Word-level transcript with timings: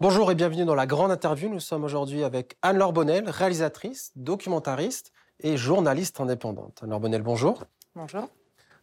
Bonjour 0.00 0.32
et 0.32 0.34
bienvenue 0.34 0.64
dans 0.64 0.74
la 0.74 0.86
grande 0.86 1.10
interview. 1.10 1.50
Nous 1.50 1.60
sommes 1.60 1.84
aujourd'hui 1.84 2.24
avec 2.24 2.56
Anne-Laure 2.62 2.94
Bonnel, 2.94 3.28
réalisatrice, 3.28 4.12
documentariste 4.16 5.12
et 5.40 5.58
journaliste 5.58 6.22
indépendante. 6.22 6.80
Anne-Laure 6.82 7.00
Bonnel, 7.00 7.20
bonjour. 7.20 7.64
Bonjour. 7.94 8.26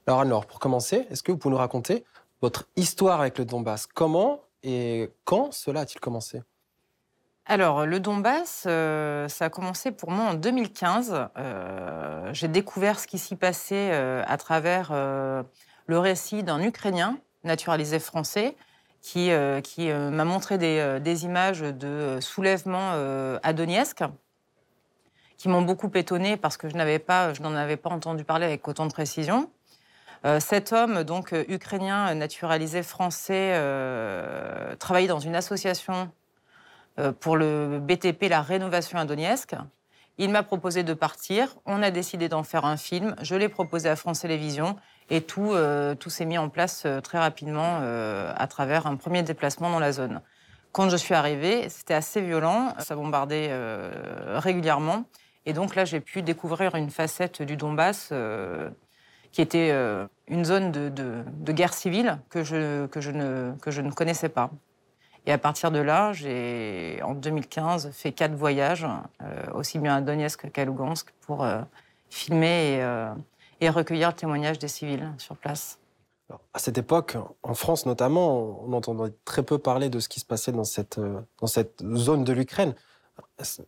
Alors 0.06 0.20
Anne-Laure, 0.20 0.46
pour 0.46 0.60
commencer, 0.60 1.08
est-ce 1.10 1.24
que 1.24 1.32
vous 1.32 1.40
pouvez 1.40 1.54
nous 1.54 1.58
raconter 1.58 2.06
votre 2.40 2.68
histoire 2.76 3.20
avec 3.20 3.40
le 3.40 3.46
Donbass? 3.46 3.88
Comment 3.88 4.42
et 4.62 5.10
quand 5.24 5.52
cela 5.52 5.80
a-t-il 5.80 6.00
commencé? 6.00 6.44
Alors, 7.48 7.88
le 7.88 8.00
Donbass, 8.00 8.66
euh, 8.68 9.28
ça 9.28 9.46
a 9.46 9.50
commencé 9.50 9.92
pour 9.92 10.12
moi 10.12 10.26
en 10.26 10.34
2015. 10.36 11.30
Euh, 11.36 12.30
j'ai 12.32 12.48
découvert 12.48 13.00
ce 13.00 13.08
qui 13.08 13.18
s'y 13.18 13.36
passait 13.36 13.90
euh, 13.92 14.22
à 14.28 14.38
travers 14.38 14.92
le 14.92 15.98
récit 15.98 16.44
d'un 16.44 16.62
Ukrainien 16.62 17.18
naturalisé 17.44 17.98
français 17.98 18.56
qui, 19.02 19.32
qui 19.64 19.90
m'a 19.90 20.26
montré 20.26 20.58
des, 20.58 21.00
des, 21.02 21.26
images 21.26 21.62
de 21.62 22.20
soulèvement 22.20 22.92
à 23.42 23.54
Donetsk 23.54 24.04
qui 25.38 25.50
m'ont 25.50 25.62
beaucoup 25.62 25.92
étonnée 25.94 26.36
parce 26.36 26.58
que 26.58 26.68
je 26.68 26.76
n'en 26.76 26.80
avais 27.56 27.78
pas 27.78 27.90
entendu 27.90 28.24
parler 28.24 28.46
avec 28.46 28.68
autant 28.68 28.86
de 28.86 28.92
précision. 28.92 29.50
cet 30.40 30.74
homme, 30.74 31.04
donc 31.04 31.34
ukrainien 31.48 32.14
naturalisé 32.16 32.84
français, 32.84 33.54
travaillait 34.80 35.08
dans 35.08 35.20
une 35.20 35.36
association 35.36 36.12
euh, 37.00 37.12
pour 37.12 37.38
le 37.38 37.80
BTP, 37.80 38.24
la 38.30 38.42
rénovation 38.42 38.98
à 38.98 39.06
Donetsk. 39.06 39.56
Il 40.18 40.32
m'a 40.32 40.42
proposé 40.42 40.84
de 40.84 40.94
partir. 40.94 41.56
On 41.66 41.84
a 41.84 41.92
décidé 41.92 42.28
d'en 42.28 42.44
faire 42.44 42.66
un 42.66 42.78
film. 42.78 43.16
Je 43.22 43.36
l'ai 43.36 43.50
proposé 43.50 43.88
à 43.88 43.96
France 43.96 44.22
Télévisions 44.22 44.76
et 45.10 45.22
tout, 45.22 45.54
euh, 45.54 45.96
tout 45.96 46.10
s'est 46.10 46.26
mis 46.26 46.38
en 46.38 46.50
place 46.50 46.84
euh, 46.86 47.02
très 47.02 47.18
rapidement 47.18 47.80
à 48.36 48.48
travers 48.48 48.88
un 48.88 48.96
premier 48.96 49.24
déplacement 49.24 49.70
dans 49.70 49.80
la 49.80 49.92
zone. 49.92 50.22
Quand 50.72 50.90
je 50.90 50.98
suis 50.98 51.14
arrivée, 51.14 51.70
c'était 51.70 51.94
assez 51.94 52.22
violent. 52.22 52.74
Ça 52.80 52.96
bombardait 52.96 53.50
régulièrement. 54.36 55.06
Et 55.46 55.54
donc 55.54 55.76
là, 55.76 55.86
j'ai 55.86 56.02
pu 56.02 56.22
découvrir 56.22 56.76
une 56.76 56.92
facette 56.92 57.42
du 57.42 57.56
Donbass 57.58 58.14
qui 59.32 59.42
était 59.42 59.72
une 60.28 60.46
zone 60.46 60.72
de, 60.72 61.52
guerre 61.52 61.74
civile 61.74 62.20
que 62.30 62.44
je, 62.44 63.12
ne, 63.12 63.92
connaissais 63.92 64.30
pas. 64.30 64.52
Et 65.28 65.32
à 65.34 65.38
partir 65.38 65.72
de 65.72 65.80
là, 65.80 66.14
j'ai, 66.14 67.02
en 67.04 67.14
2015, 67.14 67.92
fait 67.92 68.14
quatre 68.14 68.34
voyages, 68.34 68.88
euh, 69.22 69.52
aussi 69.54 69.78
bien 69.78 69.98
à 69.98 70.02
Donetsk 70.02 70.50
qu'à 70.52 70.64
Lugansk, 70.64 71.12
pour 71.20 71.44
euh, 71.44 71.62
filmer 72.10 72.78
euh, 72.80 73.14
et, 73.62 73.70
recueillir 73.70 74.10
le 74.10 74.16
témoignage 74.16 74.60
des 74.60 74.68
civils 74.68 75.12
sur 75.18 75.36
place. 75.36 75.80
à 76.54 76.60
cette 76.60 76.78
époque, 76.78 77.18
en 77.44 77.54
France 77.54 77.86
notamment, 77.86 78.64
on 78.66 78.74
entendait 78.74 79.14
très 79.26 79.44
peu 79.44 79.58
parler 79.58 79.90
de 79.90 80.00
ce 80.00 80.10
qui 80.10 80.20
se 80.20 80.26
passait 80.26 80.52
dans 80.52 80.64
cette, 80.64 81.00
dans 81.40 81.48
cette 81.48 81.84
zone 81.96 82.24
de 82.24 82.34
l'Ukraine. 82.34 82.76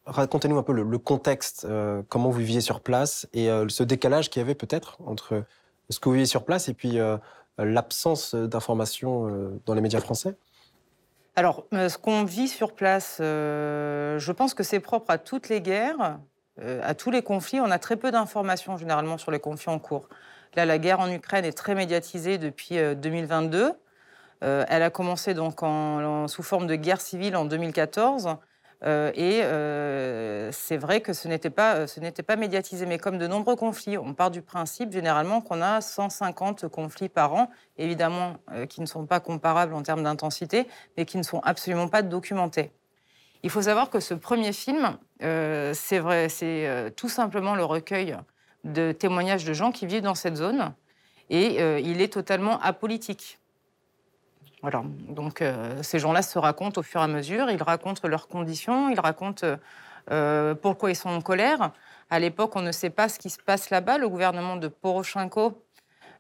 Racontez-nous 0.05 0.57
un 0.57 0.63
peu 0.63 0.73
le, 0.73 0.97
contexte, 0.97 1.67
comment 2.07 2.29
vous 2.29 2.39
viviez 2.39 2.61
sur 2.61 2.81
place 2.81 3.27
et 3.33 3.47
ce 3.67 3.83
décalage 3.83 4.29
qu'il 4.29 4.41
y 4.41 4.43
avait 4.43 4.55
peut-être 4.55 4.97
entre 5.05 5.43
ce 5.89 5.99
que 5.99 6.05
vous 6.05 6.13
viviez 6.13 6.27
sur 6.27 6.43
place 6.43 6.69
et 6.69 6.73
puis 6.73 6.99
l'absence 7.57 8.35
d'informations 8.35 9.59
dans 9.65 9.73
les 9.73 9.81
médias 9.81 10.01
français? 10.01 10.35
Alors, 11.39 11.63
euh, 11.73 11.87
ce 11.87 11.97
qu'on 11.97 12.25
vit 12.25 12.49
sur 12.49 12.73
place, 12.73 13.19
euh, 13.21 14.19
je 14.19 14.31
pense 14.33 14.53
que 14.53 14.61
c'est 14.61 14.81
propre 14.81 15.09
à 15.09 15.17
toutes 15.17 15.47
les 15.47 15.61
guerres, 15.61 16.01
euh, 16.01 16.13
à 16.83 16.93
tous 16.93 17.11
les 17.11 17.21
conflits. 17.21 17.59
On 17.59 17.71
a 17.71 17.79
très 17.79 17.95
peu 17.95 18.11
d'informations 18.11 18.77
généralement 18.77 19.17
sur 19.17 19.31
les 19.31 19.39
conflits 19.39 19.71
en 19.71 19.79
cours. 19.79 20.07
Là, 20.55 20.65
la 20.65 20.77
guerre 20.77 20.99
en 20.99 21.09
Ukraine 21.09 21.45
est 21.45 21.57
très 21.57 21.75
médiatisée 21.75 22.37
depuis 22.37 22.77
2022. 22.95 23.73
elle 24.41 24.83
a 24.83 24.89
commencé 24.89 25.33
donc 25.33 25.59
sous 26.29 26.43
forme 26.43 26.67
de 26.67 26.75
guerre 26.75 27.01
civile 27.01 27.35
en 27.35 27.45
2014. 27.45 28.37
Euh, 28.85 29.11
et 29.13 29.43
euh, 29.43 30.51
c'est 30.53 30.77
vrai 30.77 31.01
que 31.01 31.11
ce 31.11 31.27
n'était 31.27 31.49
pas, 31.49 31.85
ce 31.87 31.99
n'était 31.99 32.23
pas 32.23 32.35
médiatisé. 32.35 32.85
Mais 32.85 32.97
comme 32.97 33.17
de 33.17 33.27
nombreux 33.27 33.55
conflits, 33.55 33.97
on 33.97 34.13
part 34.13 34.31
du 34.31 34.41
principe 34.41 34.91
généralement 34.91 35.41
qu'on 35.41 35.61
a 35.61 35.81
150 35.81 36.67
conflits 36.69 37.09
par 37.09 37.33
an, 37.33 37.49
évidemment 37.77 38.37
euh, 38.51 38.65
qui 38.65 38.81
ne 38.81 38.85
sont 38.85 39.05
pas 39.05 39.19
comparables 39.19 39.73
en 39.73 39.83
termes 39.83 40.03
d'intensité, 40.03 40.67
mais 40.97 41.05
qui 41.05 41.17
ne 41.17 41.23
sont 41.23 41.39
absolument 41.39 41.87
pas 41.87 42.01
documentés. 42.01 42.71
Il 43.43 43.49
faut 43.49 43.61
savoir 43.61 43.89
que 43.89 43.99
ce 43.99 44.13
premier 44.13 44.51
film, 44.51 44.97
c'est 45.19 45.99
vrai, 45.99 46.29
c'est 46.29 46.93
tout 46.95 47.09
simplement 47.09 47.55
le 47.55 47.63
recueil 47.63 48.17
de 48.65 48.91
témoignages 48.91 49.45
de 49.45 49.53
gens 49.53 49.71
qui 49.71 49.85
vivent 49.85 50.01
dans 50.01 50.15
cette 50.15 50.35
zone, 50.35 50.73
et 51.29 51.61
il 51.79 52.01
est 52.01 52.11
totalement 52.11 52.59
apolitique. 52.59 53.39
Voilà. 54.61 54.83
Donc 55.07 55.41
euh, 55.41 55.81
ces 55.83 55.99
gens-là 55.99 56.21
se 56.21 56.37
racontent 56.37 56.81
au 56.81 56.83
fur 56.83 56.99
et 56.99 57.03
à 57.03 57.07
mesure, 57.07 57.49
ils 57.49 57.63
racontent 57.63 58.07
leurs 58.07 58.27
conditions, 58.27 58.89
ils 58.89 58.99
racontent 58.99 59.55
euh, 60.11 60.55
pourquoi 60.55 60.91
ils 60.91 60.95
sont 60.95 61.09
en 61.09 61.21
colère. 61.21 61.71
À 62.09 62.19
l'époque, 62.19 62.55
on 62.55 62.61
ne 62.61 62.71
sait 62.71 62.89
pas 62.89 63.07
ce 63.07 63.19
qui 63.19 63.29
se 63.29 63.39
passe 63.41 63.69
là-bas. 63.69 63.97
Le 63.97 64.09
gouvernement 64.09 64.57
de 64.57 64.67
Poroshenko 64.67 65.63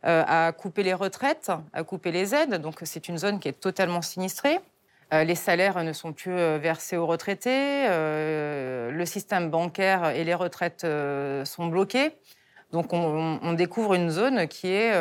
euh, 0.05 0.23
a 0.25 0.51
coupé 0.53 0.83
les 0.83 0.93
retraites, 0.93 1.51
a 1.73 1.83
coupé 1.83 2.11
les 2.11 2.33
aides, 2.33 2.55
donc 2.61 2.79
c'est 2.83 3.09
une 3.09 3.17
zone 3.17 3.39
qui 3.39 3.49
est 3.49 3.59
totalement 3.59 4.01
sinistrée. 4.01 4.59
Les 5.11 5.35
salaires 5.35 5.83
ne 5.83 5.93
sont 5.93 6.13
plus 6.13 6.35
versés 6.59 6.95
aux 6.95 7.07
retraités, 7.07 7.87
le 7.87 9.03
système 9.05 9.49
bancaire 9.49 10.09
et 10.09 10.23
les 10.23 10.35
retraites 10.35 10.85
sont 11.45 11.67
bloqués. 11.67 12.11
Donc 12.71 12.93
on, 12.93 13.53
découvre 13.53 13.95
une 13.95 14.11
zone 14.11 14.47
qui 14.47 14.67
est 14.67 14.93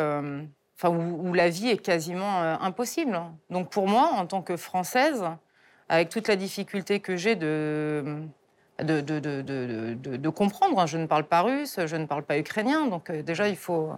enfin, 0.79 0.95
où, 0.95 1.33
la 1.33 1.49
vie 1.49 1.69
est 1.69 1.77
quasiment 1.77 2.41
euh, 2.41 2.55
impossible. 2.61 3.19
Donc 3.49 3.69
pour 3.69 3.87
moi, 3.87 4.11
en 4.13 4.25
tant 4.25 4.41
que 4.41 4.57
Française, 4.57 5.23
avec 5.89 6.09
toute 6.09 6.27
la 6.27 6.35
difficulté 6.35 6.99
que 6.99 7.15
j'ai 7.15 7.35
de 7.35 8.23
de, 8.79 10.29
comprendre, 10.29 10.79
hein, 10.79 10.85
je 10.85 10.97
ne 10.97 11.05
parle 11.05 11.25
pas 11.25 11.41
russe, 11.41 11.81
je 11.85 11.97
ne 11.97 12.05
parle 12.05 12.23
pas 12.23 12.37
ukrainien, 12.37 12.87
donc 12.87 13.09
euh, 13.09 13.21
déjà 13.21 13.49
il 13.49 13.57
faut... 13.57 13.91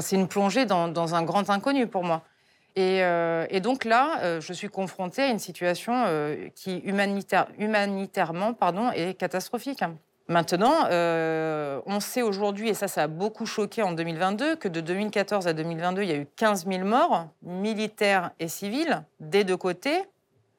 C'est 0.00 0.16
une 0.16 0.28
plongée 0.28 0.64
dans, 0.64 1.14
un 1.14 1.22
grand 1.24 1.50
inconnu 1.50 1.88
pour 1.88 2.04
moi. 2.04 2.22
Et, 2.78 3.02
euh, 3.02 3.46
et 3.50 3.60
donc 3.60 3.84
là, 3.84 4.38
je 4.40 4.52
suis 4.52 4.68
confrontée 4.68 5.22
à 5.22 5.28
une 5.28 5.38
situation 5.38 6.04
qui 6.54 6.78
humanitaire, 6.78 7.48
humanitairement 7.58 8.54
pardon, 8.54 8.90
est 8.92 9.14
catastrophique. 9.14 9.82
Maintenant, 10.28 10.84
euh, 10.90 11.80
on 11.86 12.00
sait 12.00 12.20
aujourd'hui, 12.20 12.68
et 12.68 12.74
ça, 12.74 12.86
ça 12.86 13.04
a 13.04 13.06
beaucoup 13.06 13.46
choqué 13.46 13.82
en 13.82 13.92
2022, 13.92 14.56
que 14.56 14.68
de 14.68 14.82
2014 14.82 15.48
à 15.48 15.54
2022, 15.54 16.02
il 16.02 16.08
y 16.08 16.12
a 16.12 16.16
eu 16.16 16.26
15 16.36 16.66
000 16.66 16.84
morts, 16.84 17.28
militaires 17.40 18.32
et 18.38 18.46
civils, 18.46 19.02
des 19.20 19.44
deux 19.44 19.56
côtés. 19.56 20.02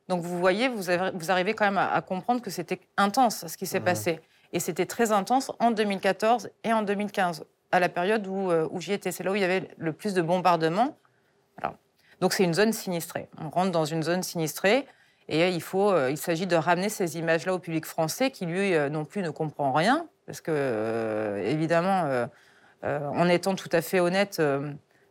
Donc 0.07 0.23
vous 0.23 0.39
voyez, 0.39 0.69
vous, 0.69 0.89
arrivez 1.29 1.53
quand 1.53 1.65
même 1.65 1.77
à, 1.77 2.01
comprendre 2.01 2.41
que 2.41 2.49
c'était 2.49 2.79
intense 2.97 3.45
ce 3.45 3.55
qui 3.57 3.67
s'est 3.67 3.79
passé. 3.79 4.21
Et 4.53 4.59
c'était 4.59 4.87
très 4.87 5.11
intense 5.11 5.51
en 5.59 5.69
2014 5.69 6.49
et 6.63 6.73
en 6.73 6.81
2015, 6.81 7.45
à 7.71 7.79
la 7.79 7.89
période 7.89 8.25
où, 8.25 8.49
euh, 8.49 8.67
où 8.71 8.81
j'y 8.81 8.93
étais. 8.93 9.11
C'est 9.11 9.23
là 9.23 9.31
où 9.31 9.35
il 9.35 9.41
y 9.41 9.45
avait 9.45 9.69
le 9.77 9.93
plus 9.93 10.15
de 10.15 10.23
bombardements. 10.23 10.97
Donc 12.21 12.33
c'est 12.33 12.43
une 12.43 12.53
zone 12.53 12.73
sinistrée. 12.73 13.29
On 13.41 13.49
rentre 13.49 13.71
dans 13.71 13.85
une 13.85 14.03
zone 14.03 14.23
sinistrée. 14.23 14.85
Et 15.29 15.49
il, 15.49 15.61
faut, 15.61 15.91
euh, 15.91 16.09
il 16.09 16.17
s'agit 16.17 16.47
de 16.47 16.55
ramener 16.55 16.89
ces 16.89 17.17
images-là 17.19 17.53
au 17.53 17.59
public 17.59 17.85
français 17.85 18.31
qui, 18.31 18.47
lui, 18.47 18.73
euh, 18.73 18.89
non 18.89 19.05
plus 19.05 19.21
ne 19.21 19.29
comprend 19.29 19.71
rien. 19.71 20.07
Parce 20.25 20.41
que, 20.41 20.51
euh, 20.53 21.43
évidemment, 21.43 22.27
en 22.83 23.29
étant 23.29 23.55
tout 23.55 23.69
à 23.71 23.81
fait 23.81 23.99
honnête, 23.99 24.41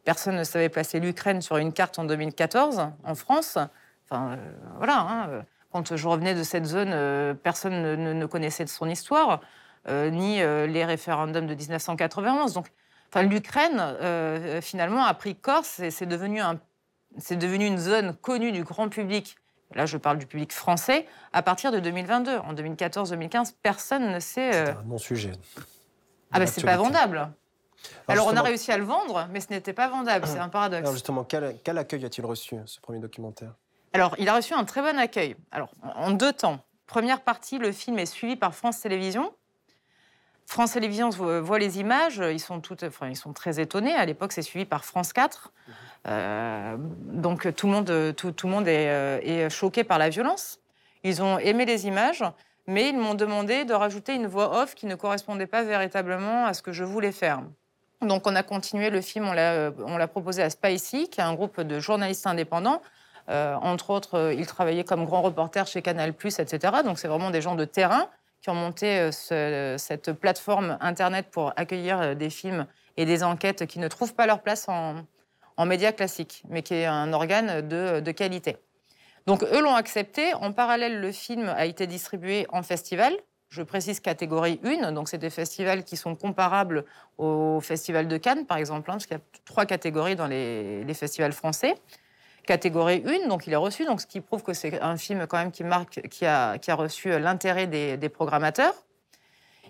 personne 0.04 0.36
ne 0.36 0.44
savait 0.44 0.69
placer 0.69 1.00
l'Ukraine 1.00 1.42
sur 1.42 1.56
une 1.56 1.72
carte 1.72 1.98
en 1.98 2.04
2014 2.04 2.88
en 3.04 3.14
France. 3.14 3.58
Enfin, 4.04 4.38
voilà. 4.76 5.00
Hein, 5.00 5.44
quand 5.72 5.96
je 5.96 6.08
revenais 6.08 6.34
de 6.34 6.44
cette 6.44 6.66
zone, 6.66 7.36
personne 7.42 7.96
ne, 7.96 8.26
connaissait 8.26 8.64
de 8.64 8.70
son 8.70 8.88
histoire, 8.88 9.40
ni 9.88 10.38
les 10.38 10.84
référendums 10.84 11.49
de 11.49 11.54
1991. 11.56 12.54
Donc, 12.54 12.69
l'Ukraine, 13.16 13.96
finalement, 14.62 15.04
a 15.04 15.14
pris 15.14 15.34
corps. 15.34 15.64
C'est 15.64 16.06
devenu, 16.06 16.40
un, 16.40 16.61
devenu 17.37 17.66
une 17.66 17.78
zone 17.78 18.14
connue 18.14 18.52
du 18.52 18.64
grand 18.64 18.88
public 18.88 19.37
là 19.75 19.87
je 19.87 19.96
parle 19.96 20.19
du 20.19 20.26
public 20.26 20.52
français, 20.52 21.06
à 21.32 21.43
partir 21.43 21.72
de 21.72 21.78
2022. 21.78 22.38
En 22.38 22.55
2014-2015, 22.55 23.55
personne 23.62 24.12
ne 24.12 24.20
sait. 24.20 24.52
C'est 24.52 24.69
euh, 24.69 24.72
un 24.72 24.82
bon 24.82 24.99
sujet. 24.99 25.32
Ah 26.32 26.38
ben 26.38 26.46
c'est 26.46 26.62
pas 26.62 26.76
vendable. 26.76 27.31
Alors, 28.08 28.26
on 28.26 28.37
a 28.37 28.43
réussi 28.43 28.72
à 28.72 28.76
le 28.76 28.84
vendre, 28.84 29.28
mais 29.31 29.40
ce 29.40 29.50
n'était 29.50 29.72
pas 29.72 29.88
vendable, 29.88 30.26
c'est 30.26 30.38
un 30.38 30.49
paradoxe. 30.49 30.81
Alors 30.81 30.93
justement, 30.93 31.22
quel, 31.22 31.56
quel 31.62 31.78
accueil 31.78 32.05
a-t-il 32.05 32.26
reçu, 32.26 32.56
ce 32.66 32.81
premier 32.81 32.99
documentaire? 32.99 33.54
Alors, 33.93 34.16
il 34.19 34.28
a 34.28 34.34
reçu 34.34 34.52
un 34.52 34.64
très 34.64 34.82
bon 34.82 34.99
accueil. 34.99 35.37
Alors, 35.52 35.70
en 35.82 36.11
deux 36.11 36.32
temps. 36.32 36.58
Première 36.87 37.20
partie, 37.20 37.58
le 37.58 37.70
film 37.70 37.99
est 37.99 38.06
suivi 38.06 38.34
par 38.34 38.54
France 38.54 38.81
Télévisions, 38.81 39.32
France 40.49 40.73
Télévisions 40.73 41.11
voit 41.11 41.59
les 41.59 41.79
images, 41.79 42.23
ils 42.25 42.41
sont, 42.41 42.61
toutes, 42.61 42.83
enfin, 42.83 43.11
ils 43.11 43.17
sont 43.17 43.35
très 43.35 43.61
étonnés. 43.61 43.93
À 43.93 44.06
l'époque, 44.06 44.33
c'est 44.33 44.41
suivi 44.41 44.65
par 44.65 44.87
France 44.87 45.12
4. 45.12 45.53
Euh, 46.06 46.77
donc 46.79 47.55
tout 47.55 47.67
le 47.67 47.73
monde, 47.75 48.15
tout, 48.17 48.35
le 48.45 48.49
monde 48.49 48.67
euh, 48.67 49.21
est, 49.23 49.50
choqué 49.50 49.85
par 49.85 49.99
la 49.99 50.09
violence. 50.09 50.59
Ils 51.05 51.21
ont 51.21 51.39
aimé 51.39 51.67
les 51.67 51.87
images, 51.87 52.25
mais 52.67 52.89
ils 52.89 52.97
m'ont 52.97 53.12
demandé 53.12 53.67
de 53.67 53.75
rajouter 53.75 54.15
une 54.15 54.27
voix 54.27 54.62
off 54.62 54.75
qui 54.75 54.87
ne 54.87 54.95
correspondait 54.95 55.47
pas 55.47 55.62
véritablement 55.65 56.47
à 56.47 56.55
ce 56.55 56.62
que 56.62 56.73
je 56.73 56.83
voulais 56.83 57.12
faire. 57.12 57.43
Donc 58.00 58.27
on 58.27 58.35
a 58.35 58.43
continué 58.43 58.89
le 58.89 59.03
film, 59.03 59.27
on 59.27 59.35
l'a 59.99 60.09
proposé 60.09 60.43
à 60.43 60.49
Spicy, 60.49 61.11
qui 61.11 61.21
est 61.21 61.25
un 61.25 61.35
groupe 61.35 61.61
de 61.61 61.79
journalistes 61.79 62.27
indépendants, 62.27 62.81
entre 63.29 63.91
autres, 63.91 64.33
il 64.35 64.47
travaillait 64.47 64.85
comme 64.85 65.05
grand 65.05 65.21
reporter 65.21 65.67
chez 65.67 65.83
Canal+, 65.83 66.15
etc. 66.25 66.59
Donc 66.87 66.99
c'est 66.99 67.09
vraiment 67.09 67.31
des 67.31 67.43
gens 67.43 67.55
de 67.55 67.67
terrain 67.67 68.09
qui 68.40 68.50
ont 68.50 68.55
monté 68.55 69.11
cette 69.12 70.12
plateforme 70.12 70.79
Internet 70.81 71.26
pour 71.31 71.52
accueillir 71.56 72.14
des 72.17 72.31
films 72.31 72.67
et 72.96 73.05
des 73.05 73.23
enquêtes 73.23 73.67
qui 73.67 73.79
ne 73.79 73.88
trouvent 73.88 74.14
pas 74.14 74.26
leur 74.26 74.43
place 74.43 74.69
en, 74.69 75.05
médias 75.64 75.93
classiques, 75.93 76.43
mais 76.49 76.62
qui 76.62 76.75
est 76.75 76.87
un 76.87 77.12
organe 77.12 77.67
de 77.67 78.12
qualité. 78.12 78.58
Donc 79.29 79.43
eux 79.43 79.61
l'ont 79.61 79.75
accepté. 79.75 80.32
En 80.32 80.52
parallèle, 80.55 81.02
le 81.02 81.12
film 81.12 81.50
a 81.50 81.67
été 81.67 81.87
distribué 81.87 82.46
en 82.49 82.62
festival. 82.62 83.12
Je 83.50 83.62
précise 83.62 84.00
catégorie 84.00 84.58
1, 84.64 84.93
donc 84.93 85.11
c'est 85.11 85.19
des 85.19 85.29
festivals 85.29 85.85
qui 85.85 85.99
sont 85.99 86.14
comparables 86.14 86.87
au 87.19 87.61
Festival 87.61 88.08
de 88.08 88.17
Cannes, 88.17 88.46
par 88.46 88.56
exemple, 88.56 88.90
hein, 88.90 88.94
parce 88.94 89.05
qu'il 89.05 89.19
y 89.19 89.20
a 89.20 89.23
trois 89.44 89.67
catégories 89.67 90.17
dans 90.17 90.26
les, 90.26 90.94
festivals 90.94 91.32
français. 91.32 91.75
Catégorie 92.49 93.05
1, 93.06 93.29
donc 93.29 93.47
il 93.47 93.53
est 93.53 93.56
reçu, 93.56 93.85
donc 93.85 94.00
ce 94.00 94.06
qui 94.06 94.23
prouve 94.23 94.43
que 94.43 94.55
c'est 94.55 94.81
un 94.81 94.97
film 94.97 95.27
quand 95.27 95.37
même 95.37 95.53
qui 95.53 95.65
marque, 95.65 96.00
qui 96.09 96.25
a, 96.25 96.59
reçu 96.71 97.11
l'intérêt 97.19 97.67
des 97.67 98.09
programmateurs. 98.09 98.75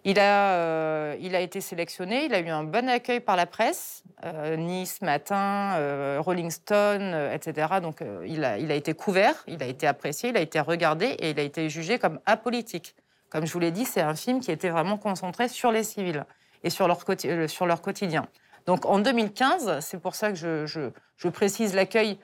Il 0.05 0.19
a, 0.21 0.53
euh, 0.53 1.17
il 1.21 1.35
a 1.35 1.41
été 1.41 1.61
sélectionné, 1.61 2.27
il 2.27 2.35
a 2.35 2.41
eu 2.41 2.49
un 2.49 2.63
bon 2.63 2.89
accueil 2.89 3.21
par 3.21 3.37
la 3.37 3.47
presse, 3.47 4.03
euh, 4.25 4.57
Nice 4.57 5.03
Matin, 5.03 5.75
euh, 5.77 6.19
Rolling 6.21 6.51
Stone, 6.51 7.31
etc. 7.33 7.67
Donc 7.83 8.03
il, 8.25 8.45
a, 8.45 8.59
il 8.59 8.71
a 8.71 8.75
été 8.75 8.95
couvert, 8.95 9.35
il 9.47 9.63
a 9.63 9.67
été 9.67 9.87
apprécié, 9.87 10.31
il 10.31 10.37
a 10.37 10.41
été 10.41 10.61
regardé 10.61 11.07
et 11.07 11.31
il 11.31 11.41
a 11.41 11.43
été 11.43 11.69
jugé 11.69 11.99
comme 11.99 12.21
apolitique. 12.27 12.95
Comme 13.31 13.47
je 13.47 13.53
vous 13.53 13.61
l'ai 13.61 13.71
dit, 13.73 13.85
c'est 13.85 14.01
un 14.01 14.15
film 14.15 14.41
qui 14.41 14.51
était 14.51 14.71
vraiment 14.71 14.97
concentré 14.97 15.49
sur 15.49 15.73
les 15.73 15.83
civils 15.83 16.25
et 16.63 16.71
sur 16.71 16.87
leur, 16.89 17.05
quotidien. 17.05 18.27
Donc 18.67 18.87
en 18.87 18.99
2015, 19.01 19.81
c'est 19.81 20.01
pour 20.01 20.15
ça 20.15 20.31
que 20.31 20.37
je, 20.37 20.91
je 21.17 21.29
précise 21.29 21.75
l'accueil 21.75 22.19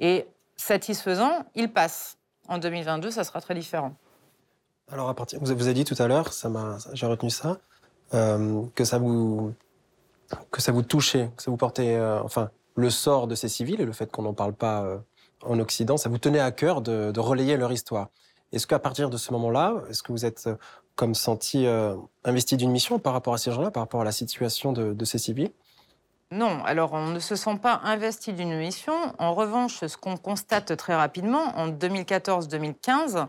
est 0.00 0.26
satisfaisant, 0.56 1.44
il 1.54 1.72
passe. 1.72 2.16
En 2.48 2.58
2022, 2.58 3.10
ça 3.10 3.22
sera 3.22 3.40
très 3.40 3.54
différent. 3.54 3.94
Alors, 4.90 5.08
à 5.08 5.14
partir, 5.14 5.38
vous 5.40 5.50
avez 5.52 5.74
dit 5.74 5.84
tout 5.84 5.94
à 5.98 6.08
l'heure, 6.08 6.30
j'ai 6.94 7.06
retenu 7.06 7.30
ça, 7.30 7.58
euh, 8.12 8.62
que 8.74 8.84
ça 8.84 8.98
vous, 8.98 9.54
que 10.50 10.60
ça 10.60 10.72
vous 10.72 10.82
touchait, 10.82 11.30
que 11.36 11.42
ça 11.44 11.50
vous 11.50 11.56
portait, 11.56 11.94
euh, 11.94 12.20
enfin, 12.22 12.50
le 12.74 12.90
sort 12.90 13.28
de 13.28 13.36
ces 13.36 13.48
civils 13.48 13.80
et 13.80 13.84
le 13.84 13.92
fait 13.92 14.10
qu'on 14.10 14.22
n'en 14.22 14.34
parle 14.34 14.52
pas 14.52 14.82
euh, 14.82 14.98
en 15.44 15.60
Occident, 15.60 15.96
ça 15.96 16.08
vous 16.08 16.18
tenait 16.18 16.40
à 16.40 16.50
cœur 16.50 16.80
de, 16.80 17.18
relayer 17.20 17.56
leur 17.56 17.70
histoire. 17.70 18.08
Est-ce 18.52 18.66
qu'à 18.66 18.80
partir 18.80 19.10
de 19.10 19.16
ce 19.16 19.32
moment-là, 19.32 19.74
est-ce 19.88 20.02
que 20.02 20.10
vous 20.10 20.24
êtes 20.24 20.48
comme 20.96 21.14
senti 21.14 21.66
investi 22.24 22.56
d'une 22.56 22.72
mission 22.72 22.98
par 22.98 23.12
rapport 23.12 23.32
à 23.32 23.38
ces 23.38 23.52
gens-là, 23.52 23.70
par 23.70 23.84
rapport 23.84 24.00
à 24.00 24.04
la 24.04 24.12
situation 24.12 24.72
de 24.72 25.04
ces 25.04 25.18
civils? 25.18 25.52
Non, 26.32 26.62
alors 26.64 26.92
on 26.92 27.08
ne 27.08 27.18
se 27.18 27.34
sent 27.34 27.58
pas 27.60 27.80
investi 27.82 28.32
d'une 28.32 28.56
mission. 28.56 28.94
En 29.18 29.34
revanche, 29.34 29.84
ce 29.84 29.96
qu'on 29.96 30.16
constate 30.16 30.76
très 30.76 30.94
rapidement, 30.94 31.58
en 31.58 31.68
2014-2015, 31.68 33.26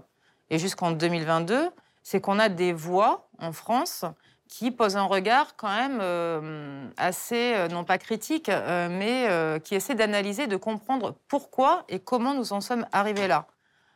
et 0.52 0.60
jusqu'en 0.60 0.92
2022, 0.92 1.70
c'est 2.04 2.22
qu'on 2.22 2.38
a 2.38 2.48
des 2.48 2.74
voix 2.74 3.28
en 3.40 3.54
France 3.54 4.06
qui 4.48 4.70
posent 4.70 4.98
un 4.98 5.06
regard 5.06 5.56
quand 5.56 5.74
même 5.74 6.00
euh, 6.02 6.86
assez, 6.98 7.54
euh, 7.56 7.70
non 7.70 7.86
pas 7.86 7.98
critique, 7.98 8.50
euh, 8.50 8.90
mais 8.90 9.60
qui 9.62 9.76
essaie 9.76 9.96
d'analyser, 9.96 10.46
de 10.46 10.58
comprendre 10.58 11.16
pourquoi 11.28 11.86
et 11.88 12.00
comment 12.00 12.34
nous 12.34 12.54
en 12.54 12.62
sommes 12.62 12.86
arrivés 12.92 13.28
là. 13.28 13.48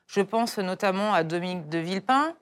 Je 0.08 0.22
pense 0.22 0.58
notamment 0.58 1.14
à 1.14 1.24
Dominique 1.24 1.68
de 1.68 1.78
Villepin, 1.78 2.34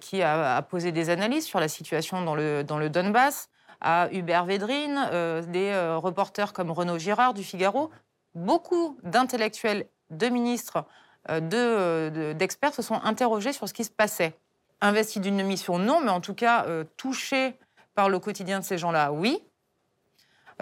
qui 0.00 0.20
a, 0.22 0.60
posé 0.62 0.90
des 0.90 1.10
analyses 1.10 1.46
sur 1.46 1.60
la 1.60 1.68
situation 1.68 2.22
dans 2.22 2.34
le, 2.34 2.64
dans 2.64 2.78
le 2.78 2.90
Donbass, 2.90 3.48
à 3.80 4.08
Hubert 4.12 4.44
Védrine, 4.44 5.08
des 5.48 5.96
reporters 5.96 6.52
comme 6.52 6.70
Renaud 6.70 6.98
Girard 6.98 7.34
du 7.34 7.44
Figaro, 7.44 7.90
beaucoup 8.34 8.98
d'intellectuels, 9.02 9.86
de 10.10 10.28
ministres 10.28 10.84
euh, 11.30 12.34
d'experts 12.34 12.74
se 12.74 12.82
sont 12.82 13.00
interrogés 13.02 13.52
sur 13.52 13.68
ce 13.68 13.74
qui 13.74 13.84
se 13.84 13.90
passait. 13.90 14.34
Investis 14.80 15.20
d'une 15.20 15.42
mission, 15.42 15.78
non, 15.78 16.00
mais 16.00 16.10
en 16.10 16.20
tout 16.20 16.34
cas 16.34 16.64
euh, 16.66 16.84
touchés 16.96 17.54
par 17.94 18.08
le 18.08 18.18
quotidien 18.18 18.60
de 18.60 18.64
ces 18.64 18.78
gens-là, 18.78 19.12
oui. 19.12 19.42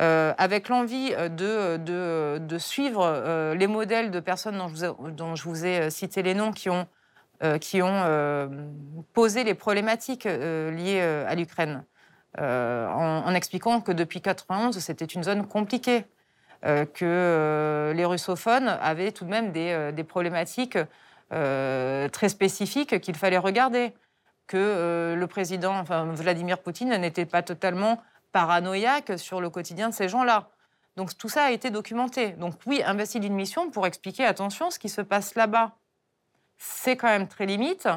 Euh, 0.01 0.35
avec 0.39 0.69
l'envie 0.69 1.11
de, 1.15 1.77
de, 1.77 2.59
suivre 2.59 3.55
les 3.55 3.67
modèles 3.69 4.11
de 4.11 4.19
personnes 4.19 4.59
dont 4.59 4.67
je 4.69 4.75
vous 4.75 4.85
ai, 4.85 5.13
dont 5.13 5.37
je 5.37 5.45
vous 5.45 5.65
ai 5.65 5.89
cité 5.91 6.23
les 6.23 6.35
noms 6.35 6.51
qui 6.51 6.69
ont, 6.69 6.89
qui 7.61 7.81
ont 7.81 8.49
posé 9.13 9.45
les 9.45 9.55
problématiques 9.55 10.25
liées 10.25 11.01
à 11.01 11.33
l'Ukraine, 11.37 11.85
en, 12.39 13.23
en, 13.27 13.35
expliquant 13.35 13.81
que 13.81 13.93
depuis 13.93 14.21
91, 14.21 14.79
c'était 14.79 15.05
une 15.05 15.23
zone 15.23 15.47
compliquée, 15.47 16.05
euh, 16.67 16.87
que 16.87 17.05
euh, 17.05 17.93
les 17.93 18.07
russophones 18.07 18.69
avaient 18.69 19.13
tout 19.13 19.27
de 19.27 19.31
même 19.31 19.53
des, 19.53 19.71
euh, 19.73 20.05
problématiques 20.05 20.79
très 21.31 22.29
spécifiques 22.29 23.01
qu'il 23.01 23.17
fallait 23.17 23.39
regarder, 23.39 23.93
que 24.47 25.17
le 25.19 25.27
président, 25.27 25.77
enfin 25.77 26.05
Vladimir 26.13 26.59
Poutine, 26.59 26.97
n'était 26.97 27.27
pas 27.27 27.43
totalement 27.43 28.01
paranoïaque 28.31 29.19
sur 29.19 29.41
le 29.41 29.51
quotidien 29.51 29.89
de 29.89 29.95
ces 29.95 30.09
gens-là. 30.09 30.51
Donc 30.97 31.19
tout 31.19 31.29
ça 31.29 31.45
a 31.45 31.51
été 31.51 31.71
documenté. 31.71 32.33
Donc 32.33 32.55
oui, 32.67 32.83
investi 32.87 33.19
d'une 33.19 33.35
mission 33.35 33.69
pour 33.71 33.85
expliquer, 33.85 34.25
attention, 34.25 34.71
ce 34.71 34.79
qui 34.79 34.89
se 34.89 35.01
passe 35.01 35.35
là-bas, 35.35 35.73
c'est 36.57 36.97
quand 36.97 37.09
même 37.09 37.27
très 37.27 37.47
limite. 37.47 37.89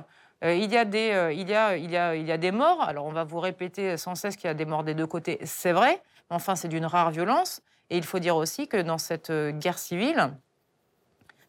Il, 0.44 0.72
y 0.72 0.78
a 0.78 0.86
des, 0.86 1.34
il, 1.34 1.50
y 1.50 1.56
a, 1.56 1.76
il, 1.78 1.90
y 1.90 1.98
a, 1.98 2.16
il 2.16 2.26
y 2.26 2.32
a 2.32 2.38
des 2.38 2.52
morts. 2.52 2.82
Alors 2.82 3.06
on 3.06 3.12
va 3.12 3.24
vous 3.24 3.40
répéter 3.40 3.98
sans 3.98 4.16
cesse 4.16 4.36
qu'il 4.36 4.46
y 4.46 4.52
a 4.52 4.54
des 4.54 4.66
morts 4.66 4.84
des 4.84 4.94
deux 4.94 5.08
côtés, 5.08 5.40
c'est 5.44 5.72
vrai. 5.72 6.02
Enfin, 6.30 6.56
c'est 6.56 6.68
d'une 6.68 6.86
rare 6.86 7.12
violence. 7.12 7.62
Et 7.90 7.98
il 7.98 8.04
faut 8.04 8.20
dire 8.20 8.36
aussi 8.36 8.68
que 8.68 8.78
dans 8.78 8.98
cette 8.98 9.30
euh, 9.30 9.52
guerre 9.52 9.80
civile, 9.80 10.34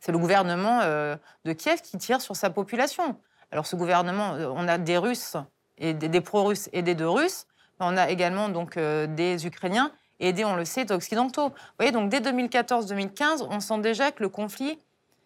c'est 0.01 0.13
le 0.13 0.19
gouvernement 0.19 0.81
euh, 0.83 1.17
de 1.45 1.53
Kiev 1.53 1.81
qui 1.83 1.99
tire 1.99 2.21
sur 2.21 2.37
sa 2.37 2.51
population. 2.51 3.17
Alors 3.51 3.67
ce 3.67 3.75
gouvernement, 3.75 4.35
euh, 4.35 4.49
on 4.55 4.69
a 4.69 4.79
des 4.79 4.99
Russes 4.99 5.37
et 5.79 5.95
des, 5.95 6.21
pro-russes 6.21 6.69
et 6.73 6.83
des 6.83 6.95
deux 6.95 7.09
Russes, 7.09 7.47
mais 7.79 7.87
on 7.89 7.97
a 7.97 8.11
également 8.11 8.49
donc 8.49 8.77
des 8.77 9.47
Ukrainiens 9.47 9.93
et 10.19 10.33
des, 10.33 10.45
on 10.45 10.57
le 10.57 10.65
sait, 10.65 10.91
occidentaux. 10.91 11.51
Vous 11.51 11.55
voyez, 11.79 11.93
donc 11.93 12.09
dès 12.09 12.19
2014-2015, 12.19 13.47
on 13.49 13.61
sent 13.61 13.79
déjà 13.79 14.11
que 14.11 14.25
le 14.25 14.29
conflit, 14.29 14.81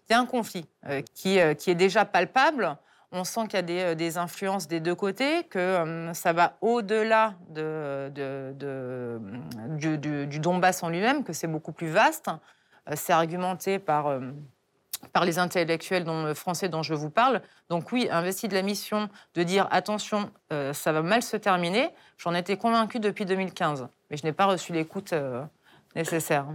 il 0.09 0.13
y 0.13 0.15
a 0.15 0.21
un 0.21 0.27
conflit 0.27 0.67
qui, 1.15 1.39
qui 1.57 1.71
est 1.71 1.75
déjà 1.75 2.05
palpable. 2.05 2.77
On 3.15 3.25
sent 3.25 3.43
qu'il 3.49 3.71
y 3.71 3.81
a 3.81 3.95
des, 3.95 4.19
influences 4.19 4.69
des 4.69 4.81
deux 4.81 4.95
côtés, 4.95 5.45
que 5.45 5.59
euh, 5.59 6.15
ça 6.15 6.33
va 6.33 6.57
au-delà 6.63 7.35
de, 7.51 8.11
du, 9.77 10.39
Donbass 10.39 10.83
en 10.83 10.89
lui-même, 10.89 11.23
que 11.23 11.35
c'est 11.35 11.47
beaucoup 11.47 11.73
plus 11.73 11.89
vaste. 11.89 12.29
Euh, 12.89 12.95
c'est 12.97 13.13
argumenté 13.13 13.79
par, 13.79 14.07
euh, 14.07 14.21
par 15.13 15.27
les 15.27 15.39
intellectuels 15.39 16.05
dont, 16.05 16.35
français 16.35 16.71
dont 16.71 16.83
je 16.83 16.95
vous 16.95 17.11
parle. 17.11 17.43
Donc 17.69 17.93
oui, 17.93 18.09
investi 18.11 18.49
de 18.49 18.55
la 18.55 18.63
mission 18.63 19.11
de 19.35 19.43
dire 19.43 19.69
attention, 19.71 20.31
ça 20.73 20.93
va 20.93 21.03
mal 21.03 21.23
se 21.23 21.37
terminer, 21.37 21.91
j'en 22.19 22.35
étais 22.35 22.57
convaincu 22.57 22.99
depuis 22.99 23.27
2015, 23.27 23.89
mais 24.11 24.17
je 24.17 24.25
n'ai 24.25 24.33
pas 24.33 24.47
reçu 24.47 24.73
l'écoute 24.73 25.15
nécessaire. 25.97 26.47